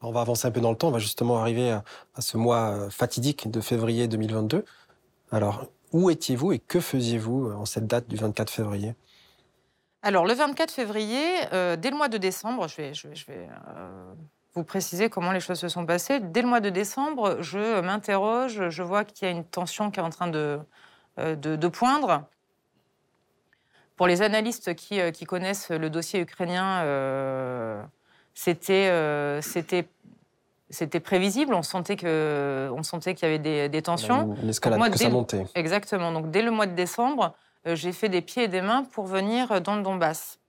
On 0.00 0.12
va 0.12 0.20
avancer 0.20 0.46
un 0.46 0.50
peu 0.50 0.60
dans 0.60 0.70
le 0.70 0.76
temps, 0.76 0.88
on 0.88 0.92
va 0.92 0.98
justement 0.98 1.38
arriver 1.38 1.70
à, 1.70 1.84
à 2.14 2.20
ce 2.20 2.36
mois 2.36 2.90
fatidique 2.90 3.50
de 3.50 3.60
février 3.60 4.06
2022. 4.06 4.64
Alors, 5.30 5.64
où 5.92 6.10
étiez-vous 6.10 6.52
et 6.52 6.58
que 6.58 6.80
faisiez-vous 6.80 7.48
euh, 7.48 7.54
en 7.54 7.64
cette 7.64 7.86
date 7.86 8.08
du 8.08 8.16
24 8.16 8.50
février? 8.50 8.94
Alors, 10.02 10.26
le 10.26 10.34
24 10.34 10.72
février, 10.72 11.24
euh, 11.52 11.76
dès 11.76 11.90
le 11.90 11.96
mois 11.96 12.08
de 12.08 12.18
décembre, 12.18 12.66
je 12.66 12.76
vais, 12.76 12.92
euh, 13.30 14.14
vous 14.54 14.64
préciser 14.64 15.08
comment 15.08 15.32
les 15.32 15.40
choses 15.40 15.60
se 15.60 15.68
sont 15.68 15.86
passées. 15.86 16.18
Dès 16.20 16.42
le 16.42 16.48
mois 16.48 16.60
de 16.60 16.70
décembre, 16.70 17.38
je 17.40 17.80
m'interroge, 17.80 18.68
je 18.68 18.82
vois 18.82 19.04
qu'il 19.04 19.28
y 19.28 19.30
a 19.30 19.32
une 19.32 19.44
tension 19.44 19.90
qui 19.90 20.00
est 20.00 20.02
en 20.02 20.10
train 20.10 20.26
de, 20.26 20.58
de, 21.16 21.68
poindre. 21.68 22.24
Pour 23.96 24.08
les 24.08 24.22
analystes 24.22 24.74
qui, 24.74 25.00
qui, 25.12 25.24
connaissent 25.24 25.70
le 25.70 25.88
dossier 25.88 26.20
ukrainien, 26.20 26.84
c'était 28.34 28.90
c'était 30.72 31.00
prévisible. 31.00 31.54
On 31.54 31.62
sentait 31.62 31.96
que, 31.96 32.70
on 32.74 32.82
sentait 32.82 33.14
qu'il 33.14 33.28
y 33.28 33.32
avait 33.32 33.68
des, 33.68 33.82
tensions. 33.82 34.34
L'escalade 34.42 34.90
que 34.90 34.98
ça 34.98 35.10
montait. 35.10 35.46
Exactement. 35.54 36.10
Donc 36.10 36.30
dès 36.30 36.42
le 36.42 36.50
mois 36.50 36.66
de 36.66 36.74
décembre, 36.74 37.34
euh, 37.66 37.76
j'ai 37.76 37.92
fait 37.92 38.08
des 38.08 38.22
pieds 38.22 38.44
et 38.44 38.48
des 38.48 38.62
mains 38.62 38.82
pour 38.82 39.06
venir 39.06 39.60
dans 39.60 39.76
le 39.76 39.82
Donbass. 39.82 40.40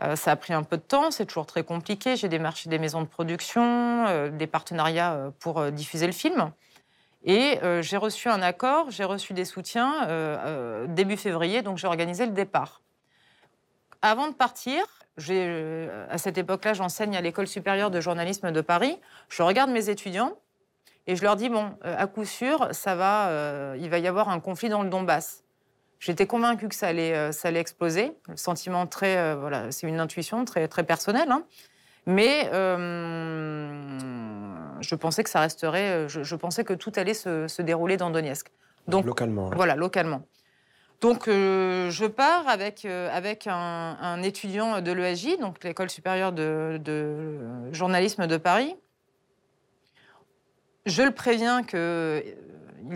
Euh, 0.00 0.16
ça 0.16 0.30
a 0.30 0.36
pris 0.36 0.54
un 0.54 0.62
peu 0.62 0.78
de 0.78 0.82
temps, 0.82 1.10
c'est 1.10 1.26
toujours 1.26 1.44
très 1.44 1.64
compliqué. 1.64 2.16
J'ai 2.16 2.28
démarché 2.28 2.70
des 2.70 2.78
maisons 2.78 3.02
de 3.02 3.06
production, 3.06 4.06
euh, 4.06 4.30
des 4.30 4.46
partenariats 4.46 5.32
pour 5.40 5.70
diffuser 5.70 6.06
le 6.06 6.12
film. 6.12 6.52
Et 7.24 7.60
j'ai 7.82 7.96
reçu 7.98 8.28
un 8.28 8.42
accord, 8.42 8.90
j'ai 8.90 9.04
reçu 9.04 9.32
des 9.32 9.44
soutiens 9.44 10.08
début 10.88 11.16
février, 11.16 11.62
donc 11.62 11.78
j'ai 11.78 11.86
organisé 11.86 12.26
le 12.26 12.32
départ. 12.32 12.82
Avant 14.02 14.26
de 14.26 14.34
partir, 14.34 14.82
euh, 14.82 15.01
à 15.18 16.18
cette 16.18 16.38
époque-là, 16.38 16.74
j'enseigne 16.74 17.16
à 17.16 17.20
l'école 17.20 17.46
supérieure 17.46 17.90
de 17.90 18.00
journalisme 18.00 18.50
de 18.50 18.60
Paris. 18.60 18.98
Je 19.28 19.42
regarde 19.42 19.70
mes 19.70 19.88
étudiants 19.88 20.36
et 21.06 21.16
je 21.16 21.22
leur 21.22 21.36
dis 21.36 21.48
bon, 21.48 21.72
euh, 21.84 21.96
à 21.98 22.06
coup 22.06 22.24
sûr, 22.24 22.68
ça 22.72 22.94
va, 22.94 23.28
euh, 23.28 23.76
il 23.78 23.90
va 23.90 23.98
y 23.98 24.06
avoir 24.06 24.28
un 24.28 24.40
conflit 24.40 24.68
dans 24.68 24.82
le 24.82 24.88
Donbass. 24.88 25.42
J'étais 25.98 26.26
convaincue 26.26 26.68
que 26.68 26.74
ça 26.74 26.88
allait, 26.88 27.30
ça 27.32 27.48
allait 27.48 27.60
exploser. 27.60 28.12
Le 28.28 28.36
sentiment 28.36 28.86
très, 28.88 29.36
voilà, 29.36 29.70
c'est 29.70 29.86
une 29.86 30.00
intuition 30.00 30.44
très 30.44 30.66
très 30.66 30.82
personnelle, 30.82 31.30
hein. 31.30 31.44
mais 32.06 32.48
je 34.80 34.94
pensais 34.96 35.22
que 35.22 35.30
ça 35.30 35.38
resterait, 35.38 36.08
je, 36.08 36.34
pensais 36.34 36.64
que 36.64 36.72
tout 36.72 36.90
allait 36.96 37.14
se, 37.14 37.62
dérouler 37.62 37.96
dans 37.96 38.10
Donetsk. 38.10 38.48
Donc, 38.88 39.04
localement. 39.04 39.50
Voilà, 39.54 39.76
localement. 39.76 40.22
Donc, 41.02 41.24
je 41.26 42.06
pars 42.06 42.48
avec, 42.48 42.84
avec 42.84 43.46
un, 43.48 44.22
étudiant 44.22 44.80
de 44.80 44.92
l'ESJ, 44.92 45.36
donc 45.38 45.62
l'École 45.64 45.90
supérieure 45.90 46.32
de, 46.32 47.38
journalisme 47.72 48.26
de 48.26 48.36
Paris. 48.36 48.74
Je 50.86 51.02
le 51.02 51.10
préviens 51.10 51.64
qu'il 51.64 51.76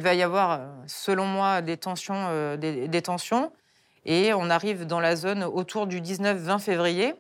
va 0.01 0.15
y 0.15 0.23
avoir, 0.23 0.61
selon 0.87 1.27
moi, 1.27 1.63
des 1.63 1.77
des 1.77 3.03
tensions. 3.03 3.53
Et 4.05 4.33
on 4.33 4.51
arrive 4.51 4.87
dans 4.87 5.01
la 5.01 5.17
zone 5.17 5.43
autour 5.43 5.89
du 5.89 6.01
19-20 6.01 6.61
février. 6.61 7.15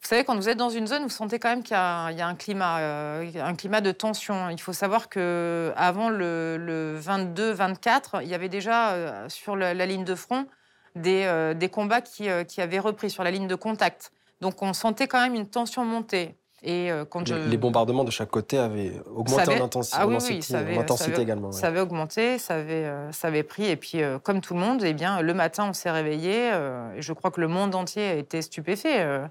Vous 0.00 0.08
savez, 0.08 0.24
quand 0.24 0.36
vous 0.36 0.48
êtes 0.48 0.56
dans 0.56 0.70
une 0.70 0.86
zone, 0.86 1.02
vous 1.02 1.08
sentez 1.08 1.38
quand 1.38 1.48
même 1.48 1.62
qu'il 1.62 1.74
y, 1.74 1.76
a 1.76 2.26
un 2.26 2.34
climat, 2.34 2.78
euh, 2.78 3.30
un 3.42 3.54
climat 3.54 3.80
de 3.80 3.90
tension. 3.90 4.48
Il 4.48 4.60
faut 4.60 4.72
savoir 4.72 5.08
que 5.08 5.72
avant 5.76 6.08
le, 6.08 6.98
22-24, 7.00 8.22
il 8.22 8.28
y 8.28 8.34
avait 8.34 8.48
déjà 8.48 8.92
euh, 8.92 9.28
sur 9.28 9.56
la, 9.56 9.74
ligne 9.74 10.04
de 10.04 10.14
front 10.14 10.46
des, 10.94 11.24
euh, 11.24 11.52
des 11.52 11.68
combats 11.68 12.00
qui, 12.00 12.28
qui, 12.46 12.60
avaient 12.60 12.78
repris 12.78 13.10
sur 13.10 13.24
la 13.24 13.30
ligne 13.30 13.48
de 13.48 13.54
contact. 13.54 14.12
Donc 14.40 14.62
on 14.62 14.72
sentait 14.72 15.08
quand 15.08 15.20
même 15.20 15.34
une 15.34 15.48
tension 15.48 15.84
monter. 15.84 16.36
Et 16.62 16.90
quand 17.10 17.28
les, 17.28 17.56
bombardements 17.56 18.02
de 18.02 18.10
chaque 18.10 18.30
côté 18.30 18.58
avaient 18.58 19.00
augmenté 19.14 19.60
en 19.60 19.64
intensité, 19.64 19.96
ah 20.00 20.08
oui, 20.08 20.42
ça 20.42 20.58
avait, 20.58 20.76
intensité 20.76 21.20
également. 21.20 21.52
Ça 21.52 21.68
avait 21.68 21.80
augmenté, 21.80 22.38
ça 22.38 22.56
avait, 22.56 22.90
ça 23.12 23.28
avait 23.28 23.44
pris. 23.44 23.66
Et 23.66 23.76
puis, 23.76 24.00
comme 24.24 24.40
tout 24.40 24.54
le 24.54 24.60
monde, 24.60 24.82
eh 24.84 24.92
bien, 24.92 25.20
le 25.20 25.34
matin, 25.34 25.66
on 25.68 25.72
s'est 25.72 25.90
réveillé. 25.90 26.48
et 26.96 27.02
je 27.02 27.12
crois 27.12 27.30
que 27.30 27.40
le 27.40 27.46
monde 27.46 27.76
entier 27.76 28.08
a 28.08 28.14
été 28.14 28.42
stupéfait. 28.42 29.28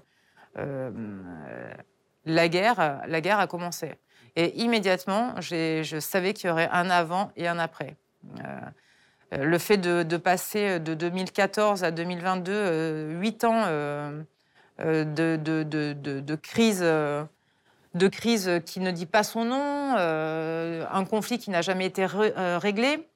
Euh, 0.56 0.90
la, 2.24 2.48
guerre, 2.48 3.02
la 3.06 3.20
guerre 3.20 3.38
a 3.38 3.46
commencé. 3.46 3.94
Et 4.36 4.56
immédiatement, 4.60 5.34
je 5.40 5.98
savais 6.00 6.32
qu'il 6.32 6.48
y 6.48 6.52
aurait 6.52 6.68
un 6.70 6.90
avant 6.90 7.32
et 7.36 7.48
un 7.48 7.58
après. 7.58 7.96
Euh, 8.40 9.44
le 9.44 9.58
fait 9.58 9.76
de, 9.78 10.16
passer 10.16 10.80
de 10.80 10.94
2014 10.94 11.84
à 11.84 11.90
2022, 11.90 13.18
huit 13.20 13.44
ans 13.44 13.66
de, 14.78 15.36
de, 15.36 16.34
crise 16.36 16.80
de 17.94 18.08
crise 18.08 18.50
qui 18.64 18.80
ne 18.80 18.90
dit 18.90 19.06
pas 19.06 19.22
son 19.22 19.44
nom, 19.44 19.96
un 19.96 21.04
conflit 21.04 21.38
qui 21.38 21.50
n'a 21.50 21.62
jamais 21.62 21.86
été 21.86 22.06
réglé, 22.06 23.08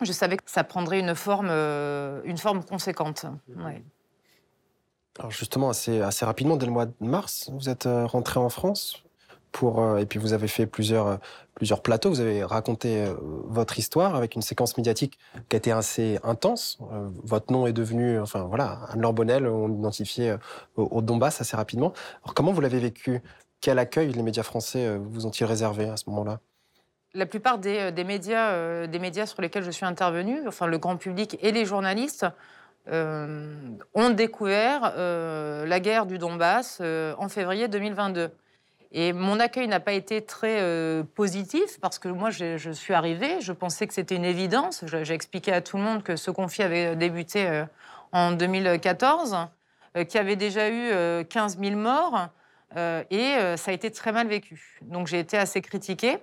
je 0.00 0.12
savais 0.12 0.36
que 0.36 0.42
ça 0.46 0.64
prendrait 0.64 1.00
une 1.00 1.14
forme, 1.14 1.50
une 1.50 2.38
forme 2.38 2.64
conséquente. 2.64 3.26
Ouais. 3.56 3.82
Alors 5.18 5.30
justement, 5.30 5.70
assez, 5.70 6.00
assez 6.00 6.24
rapidement, 6.24 6.56
dès 6.56 6.66
le 6.66 6.72
mois 6.72 6.86
de 6.86 6.94
mars, 7.00 7.50
vous 7.52 7.68
êtes 7.68 7.86
euh, 7.86 8.04
rentré 8.04 8.40
en 8.40 8.48
France 8.48 9.04
pour, 9.52 9.80
euh, 9.80 9.98
et 9.98 10.06
puis 10.06 10.18
vous 10.18 10.32
avez 10.32 10.48
fait 10.48 10.66
plusieurs, 10.66 11.06
euh, 11.06 11.16
plusieurs 11.54 11.82
plateaux, 11.82 12.08
vous 12.08 12.20
avez 12.20 12.42
raconté 12.42 13.06
votre 13.20 13.78
histoire 13.78 14.16
avec 14.16 14.34
une 14.34 14.42
séquence 14.42 14.76
médiatique 14.76 15.20
qui 15.48 15.54
a 15.54 15.58
été 15.58 15.70
assez 15.70 16.18
intense. 16.24 16.78
Votre 17.22 17.52
nom 17.52 17.68
est 17.68 17.72
devenu, 17.72 18.18
enfin 18.18 18.42
voilà, 18.42 18.80
Anne-Laure 18.88 19.12
Bonnel, 19.12 19.46
on 19.46 19.68
l'identifiait 19.68 20.36
au, 20.74 21.00
Donbass 21.00 21.40
assez 21.40 21.56
rapidement. 21.56 21.92
Alors 22.24 22.34
comment 22.34 22.50
vous 22.50 22.60
l'avez 22.60 22.80
vécu? 22.80 23.22
Quel 23.60 23.78
accueil 23.78 24.12
les 24.12 24.22
médias 24.24 24.42
français 24.42 24.98
vous 24.98 25.26
ont-ils 25.26 25.44
réservé 25.44 25.88
à 25.88 25.96
ce 25.96 26.10
moment-là? 26.10 26.40
La 27.14 27.26
plupart 27.26 27.58
des, 27.58 27.92
des 27.92 28.02
médias, 28.02 28.88
des 28.88 28.98
médias 28.98 29.26
sur 29.26 29.40
lesquels 29.40 29.62
je 29.62 29.70
suis 29.70 29.86
intervenue, 29.86 30.40
enfin 30.48 30.66
le 30.66 30.78
grand 30.78 30.96
public 30.96 31.38
et 31.40 31.52
les 31.52 31.64
journalistes, 31.64 32.26
ont 32.90 34.10
découvert 34.10 34.92
euh, 34.96 35.66
la 35.66 35.80
guerre 35.80 36.06
du 36.06 36.18
Donbass 36.18 36.78
euh, 36.80 37.14
en 37.18 37.28
février 37.28 37.68
2022. 37.68 38.30
Et 38.96 39.12
mon 39.12 39.40
accueil 39.40 39.66
n'a 39.66 39.80
pas 39.80 39.92
été 39.92 40.22
très 40.22 40.62
positif 41.16 41.80
parce 41.80 41.98
que 41.98 42.08
moi, 42.08 42.30
je, 42.30 42.70
suis 42.70 42.94
arrivée, 42.94 43.40
je 43.40 43.50
pensais 43.52 43.88
que 43.88 43.94
c'était 43.94 44.14
une 44.14 44.24
évidence. 44.24 44.84
J'ai 44.86 45.14
expliqué 45.14 45.52
à 45.52 45.60
tout 45.60 45.78
le 45.78 45.82
monde 45.82 46.04
que 46.04 46.14
ce 46.14 46.30
conflit 46.30 46.62
avait 46.62 46.94
débuté 46.94 47.64
en 48.12 48.30
2014, 48.30 49.48
qu'il 49.96 50.14
y 50.14 50.18
avait 50.18 50.36
déjà 50.36 50.70
eu 50.70 51.24
15 51.24 51.58
000 51.58 51.74
morts 51.74 52.28
et 52.76 53.34
ça 53.56 53.72
a 53.72 53.74
été 53.74 53.90
très 53.90 54.12
mal 54.12 54.28
vécu. 54.28 54.78
Donc 54.82 55.08
j'ai 55.08 55.18
été 55.18 55.36
assez 55.36 55.60
critiquée. 55.60 56.18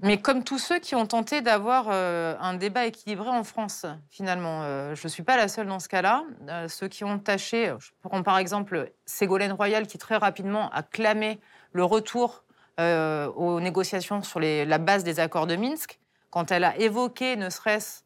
Mais 0.00 0.18
comme 0.18 0.44
tous 0.44 0.58
ceux 0.58 0.78
qui 0.78 0.94
ont 0.94 1.06
tenté 1.06 1.40
d'avoir 1.40 1.86
euh, 1.90 2.34
un 2.38 2.54
débat 2.54 2.84
équilibré 2.84 3.30
en 3.30 3.44
France, 3.44 3.86
finalement, 4.10 4.62
euh, 4.62 4.94
je 4.94 5.06
ne 5.06 5.08
suis 5.08 5.22
pas 5.22 5.38
la 5.38 5.48
seule 5.48 5.68
dans 5.68 5.78
ce 5.78 5.88
cas-là. 5.88 6.24
Euh, 6.48 6.68
ceux 6.68 6.88
qui 6.88 7.02
ont 7.04 7.18
tâché, 7.18 7.72
je 7.78 7.90
prends 8.02 8.22
par 8.22 8.36
exemple 8.36 8.92
Ségolène 9.06 9.52
Royal 9.52 9.86
qui 9.86 9.96
très 9.96 10.16
rapidement 10.16 10.68
a 10.70 10.82
clamé 10.82 11.38
le 11.72 11.84
retour 11.84 12.42
aux 12.78 13.58
négociations 13.58 14.22
sur 14.22 14.38
la 14.38 14.76
base 14.76 15.02
des 15.02 15.18
accords 15.18 15.46
de 15.46 15.56
Minsk, 15.56 15.98
quand 16.28 16.52
elle 16.52 16.62
a 16.62 16.76
évoqué 16.76 17.34
ne 17.36 17.48
serait-ce 17.48 18.02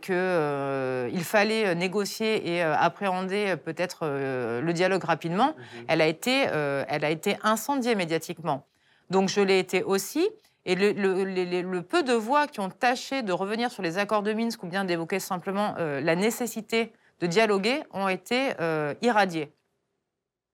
qu'il 0.00 1.24
fallait 1.24 1.76
négocier 1.76 2.54
et 2.54 2.60
appréhender 2.60 3.54
peut-être 3.56 4.08
le 4.08 4.72
dialogue 4.72 5.04
rapidement, 5.04 5.54
mhm. 5.54 5.84
elle, 5.86 6.00
a 6.00 6.08
été, 6.08 6.40
elle 6.40 7.04
a 7.04 7.10
été 7.10 7.36
incendiée 7.44 7.94
médiatiquement. 7.94 8.66
Donc 9.10 9.28
je 9.28 9.40
l'ai 9.40 9.60
été 9.60 9.84
aussi. 9.84 10.28
Et 10.66 10.74
le, 10.74 11.80
peu 11.80 12.02
de 12.02 12.12
voix 12.12 12.46
qui 12.46 12.60
ont 12.60 12.68
tâché 12.68 13.22
de 13.22 13.32
revenir 13.32 13.70
sur 13.70 13.82
les 13.82 13.98
accords 13.98 14.22
de 14.22 14.32
Minsk 14.32 14.62
ou 14.62 14.66
bien 14.66 14.84
d'évoquer 14.84 15.18
simplement 15.18 15.74
euh, 15.78 16.00
la 16.00 16.16
nécessité 16.16 16.92
de 17.20 17.26
dialoguer 17.26 17.82
ont 17.92 18.08
été 18.08 18.52
euh, 18.60 18.94
irradiées. 19.02 19.52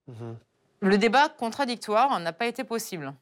Mhm. 0.06 0.36
Le 0.80 0.98
débat 0.98 1.28
contradictoire 1.28 2.18
n'a 2.20 2.32
pas 2.32 2.46
été 2.46 2.62
possible. 2.62 3.14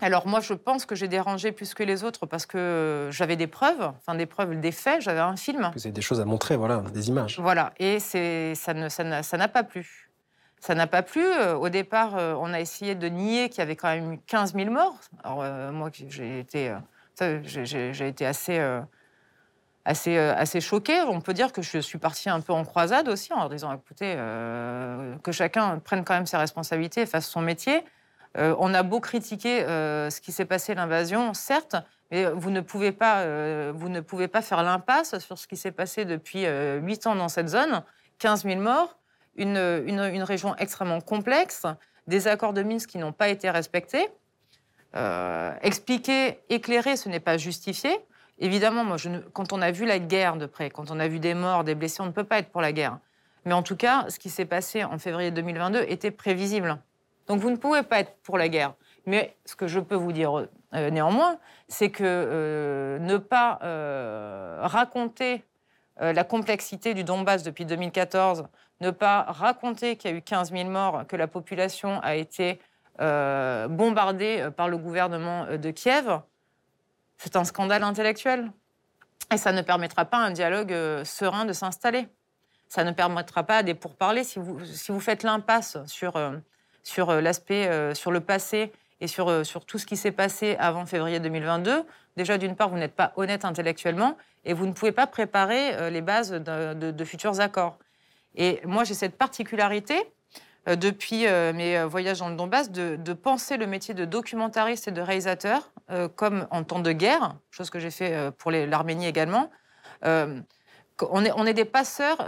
Alors 0.00 0.26
moi, 0.26 0.40
je 0.40 0.54
pense 0.54 0.84
que 0.84 0.96
j'ai 0.96 1.06
dérangé 1.06 1.52
plus 1.52 1.74
que 1.74 1.82
les 1.84 2.02
autres 2.02 2.26
parce 2.26 2.46
que 2.46 3.08
j'avais 3.12 3.36
des 3.36 3.46
preuves, 3.46 3.92
enfin 3.98 4.16
des 4.16 4.26
preuves, 4.26 4.58
des 4.58 4.72
faits, 4.72 5.02
j'avais 5.02 5.20
un 5.20 5.36
film. 5.36 5.70
Vous 5.74 5.86
avez 5.86 5.92
des 5.92 6.02
choses 6.02 6.20
à 6.20 6.24
montrer, 6.24 6.56
voilà, 6.56 6.82
des 6.92 7.08
images. 7.08 7.38
Voilà, 7.38 7.72
et 7.78 8.00
ça 8.00 8.74
n'a 8.74 9.22
ça 9.22 9.48
pas 9.48 9.62
plu. 9.62 10.11
Ça 10.62 10.76
n'a 10.76 10.86
pas 10.86 11.02
plu. 11.02 11.24
Euh, 11.24 11.56
au 11.56 11.68
départ, 11.70 12.16
euh, 12.16 12.36
on 12.38 12.54
a 12.54 12.60
essayé 12.60 12.94
de 12.94 13.08
nier 13.08 13.48
qu'il 13.48 13.58
y 13.58 13.62
avait 13.62 13.74
quand 13.74 13.88
même 13.88 14.12
eu 14.12 14.18
15 14.28 14.54
000 14.54 14.70
morts. 14.70 14.94
Alors, 15.24 15.42
euh, 15.42 15.72
moi, 15.72 15.90
j'ai 15.92 16.38
été, 16.38 16.72
assez, 19.84 20.16
assez 20.16 20.60
choquée. 20.60 21.00
On 21.02 21.20
peut 21.20 21.34
dire 21.34 21.52
que 21.52 21.62
je 21.62 21.78
suis 21.78 21.98
partie 21.98 22.30
un 22.30 22.40
peu 22.40 22.52
en 22.52 22.64
croisade 22.64 23.08
aussi, 23.08 23.32
en 23.32 23.48
disant 23.48 23.72
écoutez, 23.72 24.14
que 24.14 25.32
chacun 25.32 25.80
prenne 25.80 26.04
quand 26.04 26.14
même 26.14 26.26
ses 26.26 26.36
responsabilités 26.36 27.00
et 27.00 27.06
fasse 27.06 27.26
son 27.26 27.40
métier. 27.40 27.84
on 28.36 28.72
a 28.72 28.84
beau 28.84 29.00
critiquer 29.00 29.64
ce 29.66 30.20
qui 30.20 30.30
s'est 30.30 30.44
passé, 30.44 30.76
l'invasion, 30.76 31.34
certes, 31.34 31.74
mais 32.12 32.24
vous 32.26 32.50
ne 32.50 32.60
pouvez 32.60 32.92
pas, 32.92 33.26
vous 33.72 33.88
ne 33.88 34.00
pouvez 34.00 34.28
pas 34.28 34.42
faire 34.42 34.62
l'impasse 34.62 35.18
sur 35.18 35.38
ce 35.38 35.48
qui 35.48 35.56
s'est 35.56 35.72
passé 35.72 36.04
depuis 36.04 36.46
8 36.46 37.08
ans 37.08 37.16
dans 37.16 37.28
cette 37.28 37.48
zone. 37.48 37.82
15 38.20 38.44
000 38.44 38.60
morts 38.60 38.96
une, 39.36 40.22
région 40.22 40.54
extrêmement 40.56 41.00
complexe, 41.00 41.66
des 42.06 42.28
accords 42.28 42.52
de 42.52 42.62
Minsk 42.62 42.90
qui 42.90 42.98
n'ont 42.98 43.12
pas 43.12 43.28
été 43.28 43.50
respectés. 43.50 44.08
Euh, 44.94 45.52
expliquer, 45.62 46.40
éclairer, 46.50 46.96
ce 46.96 47.08
n'est 47.08 47.20
pas 47.20 47.38
justifié. 47.38 47.90
Évidemment, 48.38 48.84
moi, 48.84 48.96
quand 49.32 49.52
on 49.52 49.62
a 49.62 49.70
vu 49.70 49.86
la 49.86 49.98
guerre 49.98 50.36
de 50.36 50.46
près, 50.46 50.70
quand 50.70 50.90
on 50.90 50.98
a 50.98 51.08
vu 51.08 51.18
des 51.18 51.34
morts, 51.34 51.64
des 51.64 51.74
blessés, 51.74 52.02
on 52.02 52.06
ne 52.06 52.10
peut 52.10 52.24
pas 52.24 52.38
être 52.38 52.50
pour 52.50 52.60
la 52.60 52.72
guerre. 52.72 52.98
Mais 53.44 53.54
en 53.54 53.62
tout 53.62 53.76
cas, 53.76 54.06
ce 54.08 54.18
qui 54.18 54.30
s'est 54.30 54.44
passé 54.44 54.84
en 54.84 54.98
février 54.98 55.30
2022 55.30 55.84
était 55.88 56.10
prévisible. 56.10 56.78
Donc 57.26 57.40
vous 57.40 57.50
ne 57.50 57.56
pouvez 57.56 57.82
pas 57.82 58.00
être 58.00 58.14
pour 58.22 58.36
la 58.36 58.48
guerre. 58.48 58.74
Mais 59.06 59.36
ce 59.44 59.56
que 59.56 59.66
je 59.66 59.80
peux 59.80 59.94
vous 59.94 60.12
dire 60.12 60.46
euh, 60.74 60.90
néanmoins, 60.90 61.38
c'est 61.68 61.90
que 61.90 62.04
euh, 62.04 62.98
ne 62.98 63.16
pas 63.16 63.58
raconter 64.62 65.44
la 66.00 66.24
complexité 66.24 66.94
du 66.94 67.04
Donbass 67.04 67.42
depuis 67.42 67.64
2014 67.64 68.46
ne 68.82 68.90
pas 68.90 69.22
raconter 69.28 69.96
qu'il 69.96 70.10
y 70.10 70.14
a 70.14 70.16
eu 70.16 70.22
15 70.22 70.52
000 70.52 70.68
morts, 70.68 71.06
que 71.06 71.16
la 71.16 71.28
population 71.28 72.00
a 72.00 72.16
été 72.16 72.60
euh, 73.00 73.68
bombardée 73.68 74.40
euh, 74.40 74.50
par 74.50 74.68
le 74.68 74.76
gouvernement 74.76 75.46
euh, 75.48 75.56
de 75.56 75.70
Kiev, 75.70 76.20
c'est 77.16 77.36
un 77.36 77.44
scandale 77.44 77.84
intellectuel. 77.84 78.50
Et 79.32 79.38
ça 79.38 79.52
ne 79.52 79.62
permettra 79.62 80.04
pas 80.04 80.18
un 80.18 80.30
dialogue 80.30 80.74
serein 81.04 81.46
de 81.46 81.52
s'installer. 81.52 82.08
Ça 82.68 82.84
ne 82.84 82.90
permettra 82.90 83.44
pas 83.44 83.62
des 83.62 83.72
pourparlers. 83.72 84.24
Si 84.24 84.38
vous, 84.38 84.62
si 84.64 84.92
vous 84.92 85.00
faites 85.00 85.22
l'impasse 85.22 85.78
sur, 85.86 86.20
sur 86.82 87.12
l'aspect, 87.14 87.94
sur 87.94 88.10
le 88.10 88.20
passé 88.20 88.72
et 89.00 89.06
sur, 89.06 89.46
sur 89.46 89.64
tout 89.64 89.78
ce 89.78 89.86
qui 89.86 89.96
s'est 89.96 90.12
passé 90.12 90.56
avant 90.58 90.84
février 90.84 91.18
2022, 91.20 91.84
déjà 92.16 92.36
d'une 92.36 92.56
part, 92.56 92.68
vous 92.68 92.76
n'êtes 92.76 92.94
pas 92.94 93.12
honnête 93.16 93.46
intellectuellement 93.46 94.18
et 94.44 94.52
vous 94.52 94.66
ne 94.66 94.72
pouvez 94.72 94.92
pas 94.92 95.06
préparer 95.06 95.90
les 95.90 96.02
bases 96.02 96.32
de 96.32 97.04
futurs 97.04 97.40
accords. 97.40 97.78
Et 98.34 98.60
moi, 98.64 98.84
j'ai 98.84 98.94
cette 98.94 99.16
particularité, 99.16 99.96
euh, 100.68 100.76
depuis 100.76 101.26
euh, 101.26 101.52
mes 101.52 101.76
euh, 101.76 101.86
voyages 101.86 102.20
dans 102.20 102.28
le 102.28 102.36
Donbass, 102.36 102.70
de, 102.70 103.12
penser 103.12 103.56
le 103.56 103.66
métier 103.66 103.94
de 103.94 104.04
documentariste 104.04 104.88
et 104.88 104.92
de 104.92 105.00
réalisateur 105.00 105.72
comme 106.16 106.46
en 106.50 106.64
temps 106.64 106.78
de 106.78 106.92
guerre, 106.92 107.36
chose 107.50 107.68
que 107.68 107.78
j'ai 107.78 107.90
fait 107.90 108.30
pour 108.38 108.50
l'Arménie 108.50 109.06
également. 109.06 109.50
On 110.02 111.46
est, 111.46 111.52
des 111.52 111.66
passeurs 111.66 112.18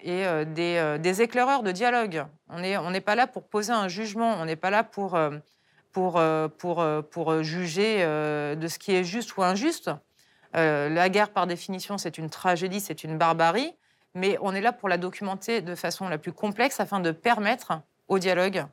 et 0.00 0.44
des, 0.46 1.22
éclaireurs 1.22 1.62
de 1.62 1.72
dialogue. 1.72 2.24
On 2.48 2.90
n'est 2.90 3.00
pas 3.02 3.16
là 3.16 3.26
pour 3.26 3.46
poser 3.46 3.72
un 3.72 3.88
jugement, 3.88 4.34
on 4.40 4.46
n'est 4.46 4.56
pas 4.56 4.70
là 4.70 4.82
pour, 4.82 5.18
pour, 5.92 6.22
pour, 6.56 6.86
pour 7.10 7.42
juger 7.42 7.98
de 7.98 8.66
ce 8.66 8.78
qui 8.78 8.94
est 8.94 9.04
juste 9.04 9.36
ou 9.36 9.42
injuste. 9.42 9.90
la 10.54 11.08
guerre, 11.10 11.28
par 11.34 11.46
définition, 11.46 11.98
c'est 11.98 12.16
une 12.16 12.30
tragédie, 12.30 12.80
c'est 12.80 13.04
une 13.04 13.18
barbarie, 13.18 13.74
mais 14.14 14.38
on 14.40 14.54
est 14.54 14.60
là 14.60 14.72
pour 14.72 14.88
la 14.88 14.98
documenter 14.98 15.60
de 15.60 15.74
façon 15.74 16.08
la 16.08 16.18
plus 16.18 16.32
complexe 16.32 16.80
afin 16.80 17.00
de 17.00 17.10
permettre 17.10 17.80
au 18.08 18.18
dialogue 18.18 18.64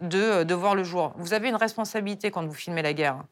de, 0.00 0.42
de 0.42 0.54
voir 0.54 0.74
le 0.74 0.84
jour. 0.84 1.12
Vous 1.16 1.34
avez 1.34 1.48
une 1.48 1.56
responsabilité 1.56 2.30
quand 2.30 2.44
vous 2.46 2.54
filmez 2.54 2.82
la 2.82 2.92
guerre. 2.92 3.24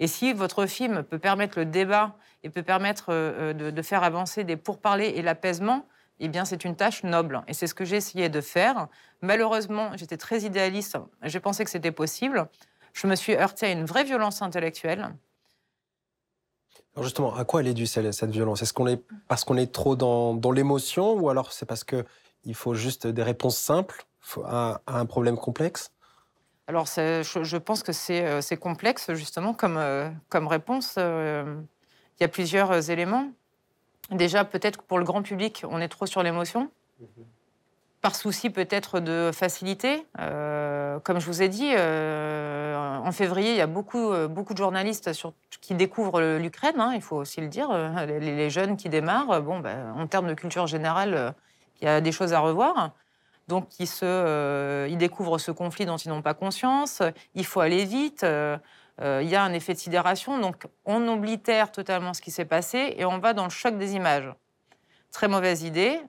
Et 0.00 0.06
si 0.06 0.32
votre 0.32 0.66
film 0.66 1.02
peut 1.02 1.18
permettre 1.18 1.58
le 1.58 1.64
débat 1.64 2.16
et 2.42 2.50
peut 2.50 2.62
permettre 2.62 3.06
euh, 3.10 3.52
euh, 3.52 3.70
de, 3.70 3.82
faire 3.82 4.04
avancer 4.04 4.44
des 4.44 4.56
pourparlers 4.56 5.08
et 5.16 5.22
l'apaisement, 5.22 5.86
eh 6.20 6.28
bien, 6.28 6.44
c'est 6.44 6.64
une 6.64 6.76
tâche 6.76 7.04
noble. 7.04 7.42
Et 7.48 7.54
c'est 7.54 7.66
ce 7.66 7.74
que 7.74 7.84
j'ai 7.84 7.96
essayé 7.96 8.28
de 8.28 8.40
faire. 8.40 8.88
Malheureusement, 9.22 9.90
j'étais 9.96 10.16
très 10.16 10.42
idéaliste. 10.42 10.98
J'ai 11.22 11.40
pensé 11.40 11.64
que 11.64 11.70
c'était 11.70 11.92
possible. 11.92 12.48
Je 12.92 13.06
me 13.06 13.14
suis 13.14 13.34
heurtée 13.34 13.66
à 13.66 13.70
une 13.70 13.84
vraie 13.84 14.04
violence 14.04 14.42
intellectuelle. 14.42 15.14
Alors 16.94 17.04
justement, 17.04 17.34
à 17.34 17.44
quoi 17.44 17.60
elle 17.60 17.68
est 17.68 17.74
due 17.74 17.86
cette 17.86 18.30
violence? 18.30 18.62
Est-ce 18.62 18.72
qu'on 18.72 18.86
est 18.86 19.02
parce 19.28 19.44
qu'on 19.44 19.56
est 19.56 19.72
trop 19.72 19.94
dans, 19.94 20.34
dans 20.34 20.50
l'émotion, 20.50 21.12
ou 21.12 21.28
alors 21.28 21.52
c'est 21.52 21.66
parce 21.66 21.84
que 21.84 22.04
il 22.44 22.54
faut 22.54 22.74
juste 22.74 23.06
des 23.06 23.22
réponses 23.22 23.56
simples 23.58 24.06
à 24.44 24.80
un 24.86 25.06
problème 25.06 25.36
complexe? 25.36 25.92
Alors, 26.68 26.84
je, 26.86 27.56
pense 27.56 27.82
que 27.82 27.92
euh, 28.12 28.40
c'est 28.42 28.58
complexe, 28.58 29.14
justement, 29.14 29.54
comme, 29.54 29.78
euh, 29.78 30.10
comme 30.28 30.46
réponse. 30.46 30.96
Euh, 30.98 31.58
il 32.18 32.22
y 32.22 32.24
a 32.24 32.28
plusieurs 32.28 32.90
éléments. 32.90 33.30
Déjà, 34.10 34.44
peut-être 34.44 34.76
que 34.76 34.82
pour 34.82 34.98
le 34.98 35.04
grand 35.04 35.22
public, 35.22 35.64
on 35.68 35.80
est 35.80 35.88
trop 35.88 36.04
sur 36.04 36.22
l'émotion. 36.22 36.70
Mhm. 37.00 37.24
Par 38.00 38.14
souci 38.14 38.50
peut-être 38.50 39.00
de 39.00 39.30
facilité. 39.34 40.06
comme 40.16 41.18
je 41.18 41.26
vous 41.26 41.42
ai 41.42 41.48
dit, 41.48 41.72
en 41.74 43.12
février, 43.12 43.50
il 43.50 43.56
y 43.56 43.60
a 43.60 43.66
beaucoup, 43.66 44.12
beaucoup 44.28 44.52
de 44.52 44.58
journalistes 44.58 45.10
qui 45.60 45.74
découvrent 45.74 46.38
l'Ukraine, 46.38 46.78
hein, 46.78 46.92
il 46.94 47.02
faut 47.02 47.16
aussi 47.16 47.40
le 47.40 47.48
dire. 47.48 47.68
Les, 48.06 48.50
jeunes 48.50 48.76
qui 48.76 48.88
démarrent, 48.88 49.42
bon, 49.42 49.58
ben, 49.58 49.92
en 49.96 50.06
termes 50.06 50.28
de 50.28 50.34
culture 50.34 50.68
générale, 50.68 51.34
il 51.80 51.86
y 51.86 51.88
a 51.88 52.00
des 52.00 52.12
choses 52.12 52.32
à 52.32 52.40
revoir. 52.40 52.92
Donc, 53.48 53.80
ils, 53.80 53.88
euh, 54.02 54.86
ils 54.90 54.98
découvrent 54.98 55.38
ce 55.38 55.50
conflit 55.50 55.86
dont 55.86 55.96
ils 55.96 56.10
n'ont 56.10 56.22
pas 56.22 56.34
conscience. 56.34 57.02
Il 57.34 57.46
faut 57.46 57.60
aller 57.60 57.84
vite. 57.84 58.22
Euh, 58.22 58.58
euh, 59.00 59.20
il 59.22 59.28
y 59.28 59.36
a 59.36 59.42
un 59.42 59.52
effet 59.52 59.72
de 59.72 59.78
sidération. 59.78 60.38
Donc, 60.38 60.66
on 60.84 61.06
oblitère 61.08 61.72
totalement 61.72 62.14
ce 62.14 62.20
qui 62.20 62.30
s'est 62.30 62.44
passé 62.44 62.94
et 62.96 63.04
on 63.04 63.18
va 63.18 63.32
dans 63.32 63.44
le 63.44 63.50
choc 63.50 63.78
des 63.78 63.94
images. 63.94 64.30
Très 65.12 65.26
mauvaise 65.26 65.62
idée, 65.62 66.00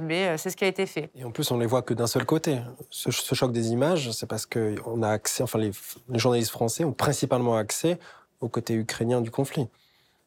mais 0.00 0.36
c'est 0.38 0.50
ce 0.50 0.56
qui 0.56 0.64
a 0.64 0.66
été 0.66 0.86
fait. 0.86 1.08
Et 1.14 1.24
en 1.24 1.30
plus, 1.30 1.50
on 1.50 1.54
ne 1.54 1.60
les 1.60 1.66
voit 1.66 1.82
que 1.82 1.94
d'un 1.94 2.08
seul 2.08 2.26
côté. 2.26 2.58
Ce, 2.90 3.10
choc 3.10 3.52
des 3.52 3.68
images, 3.68 4.10
c'est 4.10 4.26
parce 4.26 4.44
que 4.44 4.74
on 4.86 5.02
a 5.02 5.08
accès, 5.08 5.42
enfin, 5.42 5.58
les 5.58 5.70
journalistes 6.14 6.50
français 6.50 6.84
ont 6.84 6.92
principalement 6.92 7.56
accès 7.56 7.98
au 8.40 8.48
côté 8.48 8.74
ukrainien 8.74 9.20
du 9.20 9.30
conflit. 9.30 9.68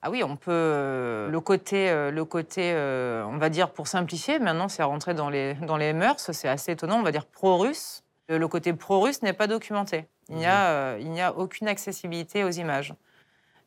Ah 0.01 0.09
oui, 0.11 0.23
on 0.23 0.35
peut. 0.35 0.51
Euh, 0.51 1.29
le 1.29 1.39
côté, 1.41 1.89
euh, 1.89 2.11
le 2.11 2.23
côté 2.23 2.71
euh, 2.73 3.25
on 3.25 3.37
va 3.37 3.49
dire 3.49 3.71
pour 3.71 3.87
simplifier, 3.87 4.39
maintenant 4.39 4.69
c'est 4.69 4.83
rentré 4.83 5.13
dans 5.13 5.29
les, 5.29 5.55
dans 5.55 5.77
les 5.77 5.93
mœurs, 5.93 6.31
c'est 6.31 6.47
assez 6.47 6.71
étonnant, 6.71 6.99
on 6.99 7.03
va 7.03 7.11
dire 7.11 7.25
pro-russe. 7.25 8.03
Le 8.29 8.47
côté 8.47 8.73
pro-russe 8.73 9.21
n'est 9.21 9.33
pas 9.33 9.47
documenté. 9.47 10.05
Il 10.29 10.35
n'y 10.35 10.45
a, 10.45 10.97
il 10.97 11.19
a 11.21 11.35
aucune 11.35 11.69
accessibilité 11.69 12.43
aux 12.43 12.49
images. 12.49 12.93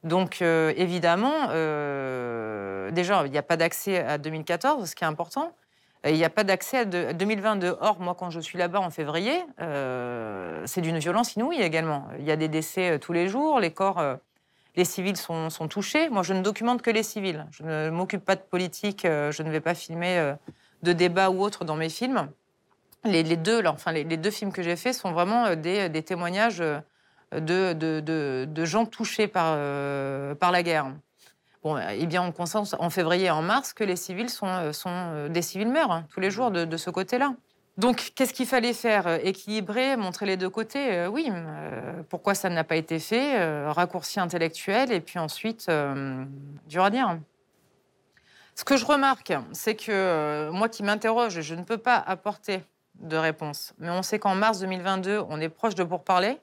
Donc 0.02 0.40
évidemment, 0.40 1.48
déjà, 2.90 3.26
il 3.26 3.30
n'y 3.30 3.38
a 3.38 3.42
pas 3.42 3.56
d'accès 3.56 3.98
à 3.98 4.18
2014, 4.18 4.88
ce 4.88 4.94
qui 4.94 5.04
est 5.04 5.06
important. 5.06 5.52
Il 6.06 6.14
n'y 6.14 6.24
a 6.24 6.30
pas 6.30 6.44
d'accès 6.44 6.78
à 6.78 6.84
2022. 6.86 7.76
Or, 7.80 8.00
moi, 8.00 8.14
quand 8.18 8.30
je 8.30 8.40
suis 8.40 8.56
là-bas 8.56 8.80
en 8.80 8.88
février, 8.88 9.44
c'est 10.64 10.80
d'une 10.80 10.98
violence 10.98 11.36
inouïe 11.36 11.60
également. 11.60 12.08
Il 12.18 12.24
y 12.24 12.30
a 12.30 12.36
des 12.36 12.48
décès 12.48 12.98
tous 12.98 13.12
les 13.12 13.28
jours, 13.28 13.60
les 13.60 13.72
corps 13.72 14.18
les 14.76 14.84
civils 14.84 15.16
sont, 15.16 15.48
touchés. 15.68 16.08
Moi, 16.08 16.22
je 16.22 16.32
ne 16.32 16.42
documente 16.42 16.82
que 16.82 16.90
les 16.90 17.02
civils. 17.02 17.46
Je 17.50 17.62
ne 17.62 17.90
m'occupe 17.90 18.24
pas 18.24 18.36
de 18.36 18.40
politique, 18.40 19.04
euh, 19.04 19.32
je 19.32 19.42
ne 19.42 19.50
vais 19.50 19.60
pas 19.60 19.74
filmer 19.74 20.18
euh, 20.18 20.34
de 20.82 20.92
débats 20.92 21.30
ou 21.30 21.42
autres 21.42 21.64
dans 21.64 21.76
mes 21.76 21.88
films. 21.88 22.28
Les, 23.04 23.22
deux, 23.36 23.64
enfin, 23.66 23.92
les, 23.92 24.04
deux 24.04 24.30
films 24.30 24.52
que 24.52 24.62
j'ai 24.62 24.76
faits 24.76 24.94
sont 24.94 25.12
vraiment 25.12 25.46
euh, 25.46 25.54
des, 25.54 26.02
témoignages 26.02 26.62
de, 27.32 28.64
gens 28.64 28.86
touchés 28.86 29.28
par, 29.28 29.56
par 30.36 30.52
la 30.52 30.62
guerre. 30.62 30.92
Bon, 31.62 31.76
eh 31.78 32.06
bien, 32.06 32.22
on 32.22 32.32
constate 32.32 32.74
en 32.78 32.90
février 32.90 33.26
et 33.26 33.30
en 33.30 33.42
mars 33.42 33.72
que 33.72 33.84
les 33.84 33.96
civils 33.96 34.30
sont, 34.30 34.72
sont 34.72 35.28
des 35.28 35.42
civils 35.42 35.68
meurent 35.68 35.92
hein, 35.92 36.06
tous 36.10 36.20
les 36.20 36.30
jours 36.30 36.50
de 36.50 36.76
ce 36.76 36.90
côté-là. 36.90 37.34
Donc, 37.80 38.12
qu'est-ce 38.14 38.34
qu'il 38.34 38.46
fallait 38.46 38.74
faire 38.74 39.06
euh, 39.06 39.18
Équilibrer, 39.22 39.96
montrer 39.96 40.26
les 40.26 40.36
deux 40.36 40.50
côtés? 40.50 40.98
Euh, 40.98 41.08
Oui. 41.08 41.30
Euh, 41.30 42.02
pourquoi 42.10 42.34
ça 42.34 42.50
n'a 42.50 42.62
pas 42.62 42.76
été 42.76 42.98
fait 42.98 43.66
Raccourci 43.70 44.20
intellectuel 44.20 44.92
et 44.92 45.00
puis 45.00 45.18
ensuite, 45.18 45.70
dur 46.66 46.84
à 46.84 46.90
dire. 46.90 47.18
Ce 48.54 48.64
que 48.64 48.76
je 48.76 48.84
remarque, 48.84 49.32
c'est 49.52 49.76
que 49.76 50.50
moi 50.50 50.68
qui 50.68 50.82
m'interroge, 50.82 51.40
je 51.40 51.54
ne 51.54 51.62
peux 51.62 51.78
pas 51.78 51.96
apporter 51.96 52.62
de 52.96 53.16
réponse. 53.16 53.72
Mais 53.78 53.90
on 53.90 54.02
sait 54.02 54.18
qu'en 54.18 54.34
mars 54.34 54.58
2022, 54.58 55.24
on 55.30 55.40
est 55.40 55.48
proche 55.48 55.74
de 55.74 55.84
pourparler. 55.84 56.38